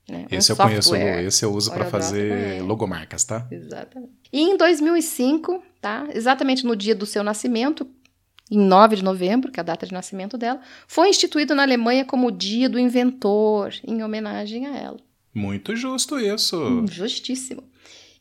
Né? 0.10 0.28
Esse 0.32 0.54
um 0.54 0.54
eu 0.54 0.56
software. 0.56 0.82
conheço, 0.82 1.28
esse 1.28 1.44
eu 1.44 1.54
uso 1.54 1.74
para 1.74 1.84
fazer 1.84 2.64
logomarcas, 2.64 3.26
tá? 3.26 3.46
Exatamente. 3.52 4.14
E 4.32 4.44
em 4.44 4.56
2005, 4.56 5.62
tá? 5.82 6.08
Exatamente 6.14 6.66
no 6.66 6.74
dia 6.74 6.96
do 6.96 7.06
seu 7.06 7.22
nascimento, 7.22 7.86
em 8.50 8.60
9 8.60 8.96
de 8.96 9.04
novembro, 9.04 9.52
que 9.52 9.60
é 9.60 9.62
a 9.62 9.66
data 9.66 9.86
de 9.86 9.92
nascimento 9.92 10.38
dela, 10.38 10.62
foi 10.88 11.10
instituído 11.10 11.54
na 11.54 11.64
Alemanha 11.64 12.06
como 12.06 12.28
o 12.28 12.32
Dia 12.32 12.70
do 12.70 12.80
Inventor, 12.80 13.74
em 13.84 14.02
homenagem 14.02 14.68
a 14.68 14.78
ela. 14.78 15.00
Muito 15.34 15.76
justo 15.76 16.18
isso. 16.18 16.86
Justíssimo. 16.90 17.75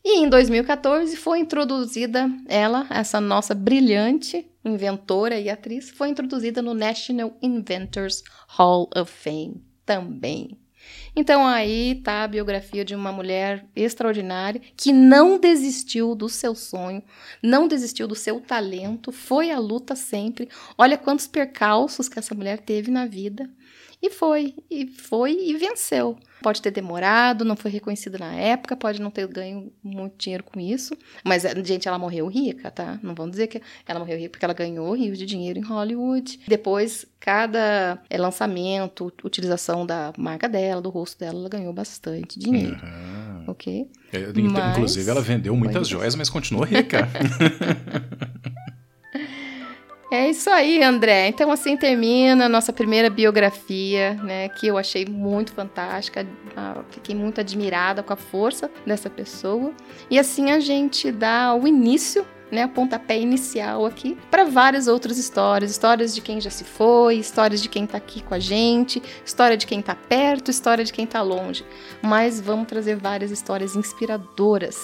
E 0.07 0.19
em 0.19 0.29
2014 0.29 1.17
foi 1.17 1.39
introduzida 1.39 2.29
ela, 2.47 2.85
essa 2.91 3.19
nossa 3.19 3.55
brilhante 3.55 4.47
inventora 4.63 5.39
e 5.39 5.49
atriz, 5.49 5.89
foi 5.89 6.09
introduzida 6.09 6.61
no 6.61 6.75
National 6.75 7.35
Inventors 7.41 8.23
Hall 8.49 8.87
of 8.95 9.11
Fame 9.11 9.65
também. 9.83 10.59
Então 11.15 11.47
aí 11.47 12.01
tá 12.03 12.23
a 12.23 12.27
biografia 12.27 12.85
de 12.85 12.93
uma 12.93 13.11
mulher 13.11 13.65
extraordinária 13.75 14.61
que 14.77 14.93
não 14.93 15.39
desistiu 15.39 16.13
do 16.13 16.29
seu 16.29 16.53
sonho, 16.53 17.01
não 17.41 17.67
desistiu 17.67 18.07
do 18.07 18.13
seu 18.13 18.39
talento, 18.39 19.11
foi 19.11 19.49
à 19.49 19.57
luta 19.57 19.95
sempre. 19.95 20.47
Olha 20.77 20.99
quantos 20.99 21.25
percalços 21.25 22.07
que 22.07 22.19
essa 22.19 22.35
mulher 22.35 22.59
teve 22.59 22.91
na 22.91 23.07
vida 23.07 23.49
e 24.05 24.09
foi, 24.11 24.53
e 24.69 24.85
foi 24.85 25.31
e 25.31 25.57
venceu. 25.57 26.15
Pode 26.43 26.61
ter 26.61 26.69
demorado, 26.69 27.43
não 27.43 27.55
foi 27.55 27.71
reconhecido 27.71 28.19
na 28.19 28.35
época, 28.35 28.77
pode 28.77 29.01
não 29.01 29.09
ter 29.09 29.27
ganho 29.27 29.71
muito 29.83 30.15
dinheiro 30.15 30.43
com 30.43 30.59
isso. 30.59 30.95
Mas, 31.23 31.41
gente, 31.63 31.87
ela 31.87 31.97
morreu 31.97 32.27
rica, 32.27 32.69
tá? 32.69 32.99
Não 33.01 33.15
vamos 33.15 33.31
dizer 33.31 33.47
que 33.47 33.59
ela 33.87 33.99
morreu 33.99 34.17
rica 34.19 34.29
porque 34.29 34.45
ela 34.45 34.53
ganhou 34.53 34.93
rios 34.93 35.17
de 35.17 35.25
dinheiro 35.25 35.57
em 35.57 35.63
Hollywood. 35.63 36.39
Depois, 36.47 37.07
cada 37.19 37.99
é, 38.07 38.17
lançamento, 38.19 39.11
utilização 39.23 39.87
da 39.87 40.13
marca 40.15 40.47
dela, 40.47 40.83
do 40.83 40.91
rosto 40.91 41.17
dela, 41.17 41.39
ela 41.39 41.49
ganhou 41.49 41.73
bastante 41.73 42.37
dinheiro. 42.37 42.77
Uhum. 42.83 43.45
ok? 43.47 43.89
É, 44.13 44.31
mas... 44.51 44.77
Inclusive, 44.77 45.09
ela 45.09 45.21
vendeu 45.21 45.55
muitas 45.55 45.87
joias, 45.87 46.13
mas 46.13 46.29
continuou 46.29 46.63
rica. 46.63 47.09
É 50.15 50.29
isso 50.29 50.49
aí, 50.49 50.81
André. 50.81 51.27
Então, 51.27 51.51
assim 51.51 51.75
termina 51.75 52.45
a 52.45 52.49
nossa 52.49 52.71
primeira 52.71 53.09
biografia, 53.09 54.13
né? 54.23 54.47
Que 54.47 54.67
eu 54.67 54.77
achei 54.77 55.05
muito 55.05 55.51
fantástica. 55.51 56.25
Fiquei 56.89 57.13
muito 57.13 57.41
admirada 57.41 58.01
com 58.01 58.13
a 58.13 58.15
força 58.15 58.71
dessa 58.85 59.09
pessoa. 59.09 59.73
E 60.09 60.17
assim 60.17 60.51
a 60.51 60.59
gente 60.61 61.11
dá 61.11 61.53
o 61.53 61.67
início 61.67 62.25
né, 62.49 62.65
pontapé 62.65 63.19
inicial 63.19 63.85
aqui 63.85 64.17
para 64.31 64.45
várias 64.45 64.87
outras 64.87 65.17
histórias, 65.17 65.71
histórias 65.71 66.15
de 66.15 66.21
quem 66.21 66.39
já 66.39 66.49
se 66.49 66.63
foi, 66.63 67.15
histórias 67.15 67.61
de 67.61 67.67
quem 67.67 67.83
está 67.83 67.97
aqui 67.97 68.23
com 68.23 68.33
a 68.33 68.39
gente, 68.39 69.03
história 69.25 69.57
de 69.57 69.67
quem 69.67 69.81
está 69.81 69.95
perto, 69.95 70.49
história 70.49 70.85
de 70.85 70.93
quem 70.93 71.03
está 71.03 71.21
longe. 71.21 71.65
Mas 72.01 72.39
vamos 72.39 72.67
trazer 72.67 72.95
várias 72.95 73.31
histórias 73.31 73.75
inspiradoras. 73.75 74.77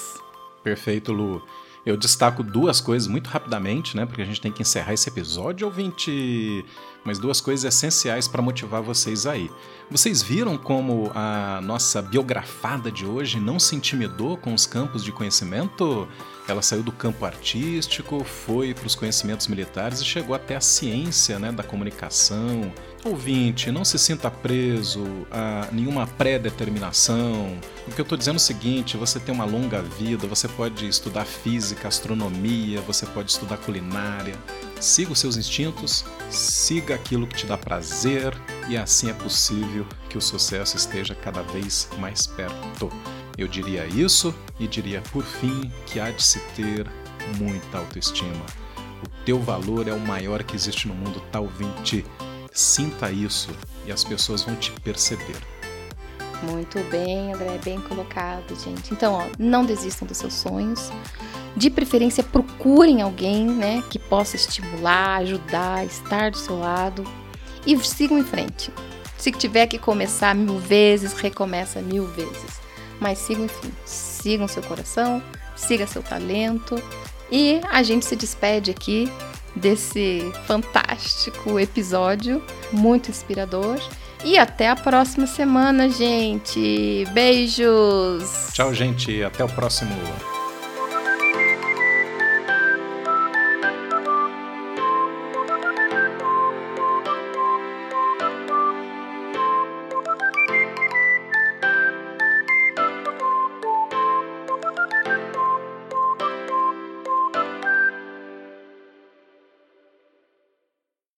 Perfeito, 0.62 1.14
Lu. 1.14 1.42
Eu 1.86 1.98
destaco 1.98 2.44
duas 2.44 2.80
coisas 2.80 3.08
muito 3.08 3.28
rapidamente, 3.28 3.98
né? 3.98 4.06
Porque 4.06 4.22
a 4.22 4.26
gente 4.26 4.40
tem 4.40 4.52
que 4.52 4.62
encerrar 4.62 4.94
esse 4.94 5.10
episódio, 5.10 5.66
ouvinte. 5.66 6.64
Mas 7.04 7.18
duas 7.18 7.42
coisas 7.42 7.74
essenciais 7.74 8.28
para 8.28 8.42
motivar 8.42 8.84
vocês 8.84 9.26
aí. 9.26 9.50
Vocês 9.90 10.22
viram 10.22 10.56
como 10.58 11.12
a 11.16 11.60
nossa 11.64 12.00
biografada 12.00 12.92
de 12.92 13.06
hoje 13.06 13.40
não 13.40 13.60
se 13.60 13.76
intimidou 13.76 14.38
com 14.38 14.54
os 14.54 14.68
campos 14.68 15.04
de 15.04 15.12
conhecimento? 15.12 16.08
Ela 16.48 16.62
saiu 16.62 16.84
do 16.84 16.92
campo 16.92 17.26
artístico, 17.26 18.24
foi 18.24 18.76
para 18.76 18.86
os 18.86 18.94
conhecimentos 18.94 19.48
militares 19.48 20.00
e 20.02 20.06
chegou 20.06 20.36
até 20.36 20.56
a 20.56 20.62
ciência 20.62 21.40
né, 21.40 21.52
da 21.52 21.64
comunicação. 21.64 22.72
Ouvinte, 23.04 23.72
não 23.72 23.84
se 23.84 23.98
sinta 23.98 24.30
preso 24.30 25.04
a 25.32 25.68
nenhuma 25.72 26.06
pré-determinação. 26.06 27.58
O 27.88 27.92
que 27.92 28.00
eu 28.00 28.04
estou 28.04 28.16
dizendo 28.16 28.36
é 28.36 28.38
o 28.38 28.40
seguinte: 28.40 28.96
você 28.96 29.20
tem 29.20 29.34
uma 29.34 29.44
longa 29.44 29.82
vida, 29.82 30.28
você 30.28 30.48
pode 30.48 30.88
estudar 30.88 31.26
física, 31.26 31.88
astronomia, 31.88 32.80
você 32.82 33.08
pode 33.08 33.32
estudar 33.32 33.58
culinária. 33.58 34.36
Siga 34.80 35.12
os 35.12 35.20
seus 35.20 35.36
instintos, 35.36 36.06
siga 36.30 36.94
aquilo 36.94 37.26
que 37.26 37.38
te 37.38 37.48
dá 37.48 37.58
prazer 37.58 38.38
e 38.70 38.78
assim 38.78 39.10
é 39.10 39.14
possível 39.14 39.86
que 40.08 40.18
o 40.18 40.22
sucesso 40.22 40.78
esteja 40.78 41.16
cada 41.16 41.42
vez 41.42 41.90
mais 41.98 42.28
perto. 42.28 42.92
Eu 43.36 43.48
diria 43.48 43.88
isso 43.88 44.34
e 44.60 44.68
diria, 44.68 45.02
por 45.12 45.24
fim, 45.24 45.72
que 45.88 46.00
há 46.00 46.12
de 46.12 46.22
se 46.22 46.40
ter 46.56 46.86
muita 47.40 47.80
autoestima. 47.80 48.46
O 49.04 49.10
teu 49.26 49.40
valor 49.40 49.88
é 49.88 49.94
o 49.94 50.00
maior 50.00 50.44
que 50.44 50.56
existe 50.56 50.88
no 50.88 50.94
mundo, 50.94 51.20
tá 51.32 51.40
ouvinte? 51.40 52.06
Sinta 52.52 53.12
isso 53.12 53.50
e 53.86 53.92
as 53.92 54.04
pessoas 54.04 54.44
vão 54.44 54.56
te 54.56 54.72
perceber. 54.82 55.38
Muito 56.44 56.80
bem, 56.90 57.34
André, 57.34 57.60
bem 57.64 57.80
colocado, 57.82 58.56
gente. 58.60 58.94
Então, 58.94 59.14
ó, 59.14 59.26
não 59.38 59.66
desistam 59.66 60.08
dos 60.08 60.18
seus 60.18 60.34
sonhos. 60.34 60.92
De 61.56 61.70
preferência, 61.70 62.24
procurem 62.24 63.02
alguém, 63.02 63.46
né, 63.46 63.84
que 63.90 64.00
possa 64.00 64.36
estimular, 64.36 65.18
ajudar, 65.18 65.86
estar 65.86 66.32
do 66.32 66.38
seu 66.38 66.58
lado 66.58 67.04
e 67.66 67.78
sigam 67.80 68.18
em 68.18 68.24
frente. 68.24 68.72
Se 69.18 69.32
tiver 69.32 69.68
que 69.68 69.78
começar 69.78 70.34
mil 70.34 70.58
vezes, 70.58 71.14
recomeça 71.14 71.82
mil 71.82 72.08
vezes 72.08 72.62
mas 73.02 73.18
sigam, 73.18 73.46
enfim, 73.46 73.74
sigam 73.84 74.48
seu 74.48 74.62
coração, 74.62 75.22
siga 75.56 75.88
seu 75.88 76.04
talento. 76.04 76.82
E 77.32 77.60
a 77.70 77.82
gente 77.82 78.06
se 78.06 78.16
despede 78.16 78.70
aqui 78.70 79.12
desse 79.56 80.32
fantástico 80.46 81.60
episódio, 81.60 82.42
muito 82.72 83.10
inspirador. 83.10 83.80
E 84.24 84.38
até 84.38 84.70
a 84.70 84.76
próxima 84.76 85.26
semana, 85.26 85.90
gente. 85.90 87.06
Beijos! 87.12 88.50
Tchau, 88.54 88.74
gente. 88.74 89.24
Até 89.24 89.44
o 89.44 89.50
próximo. 89.50 89.92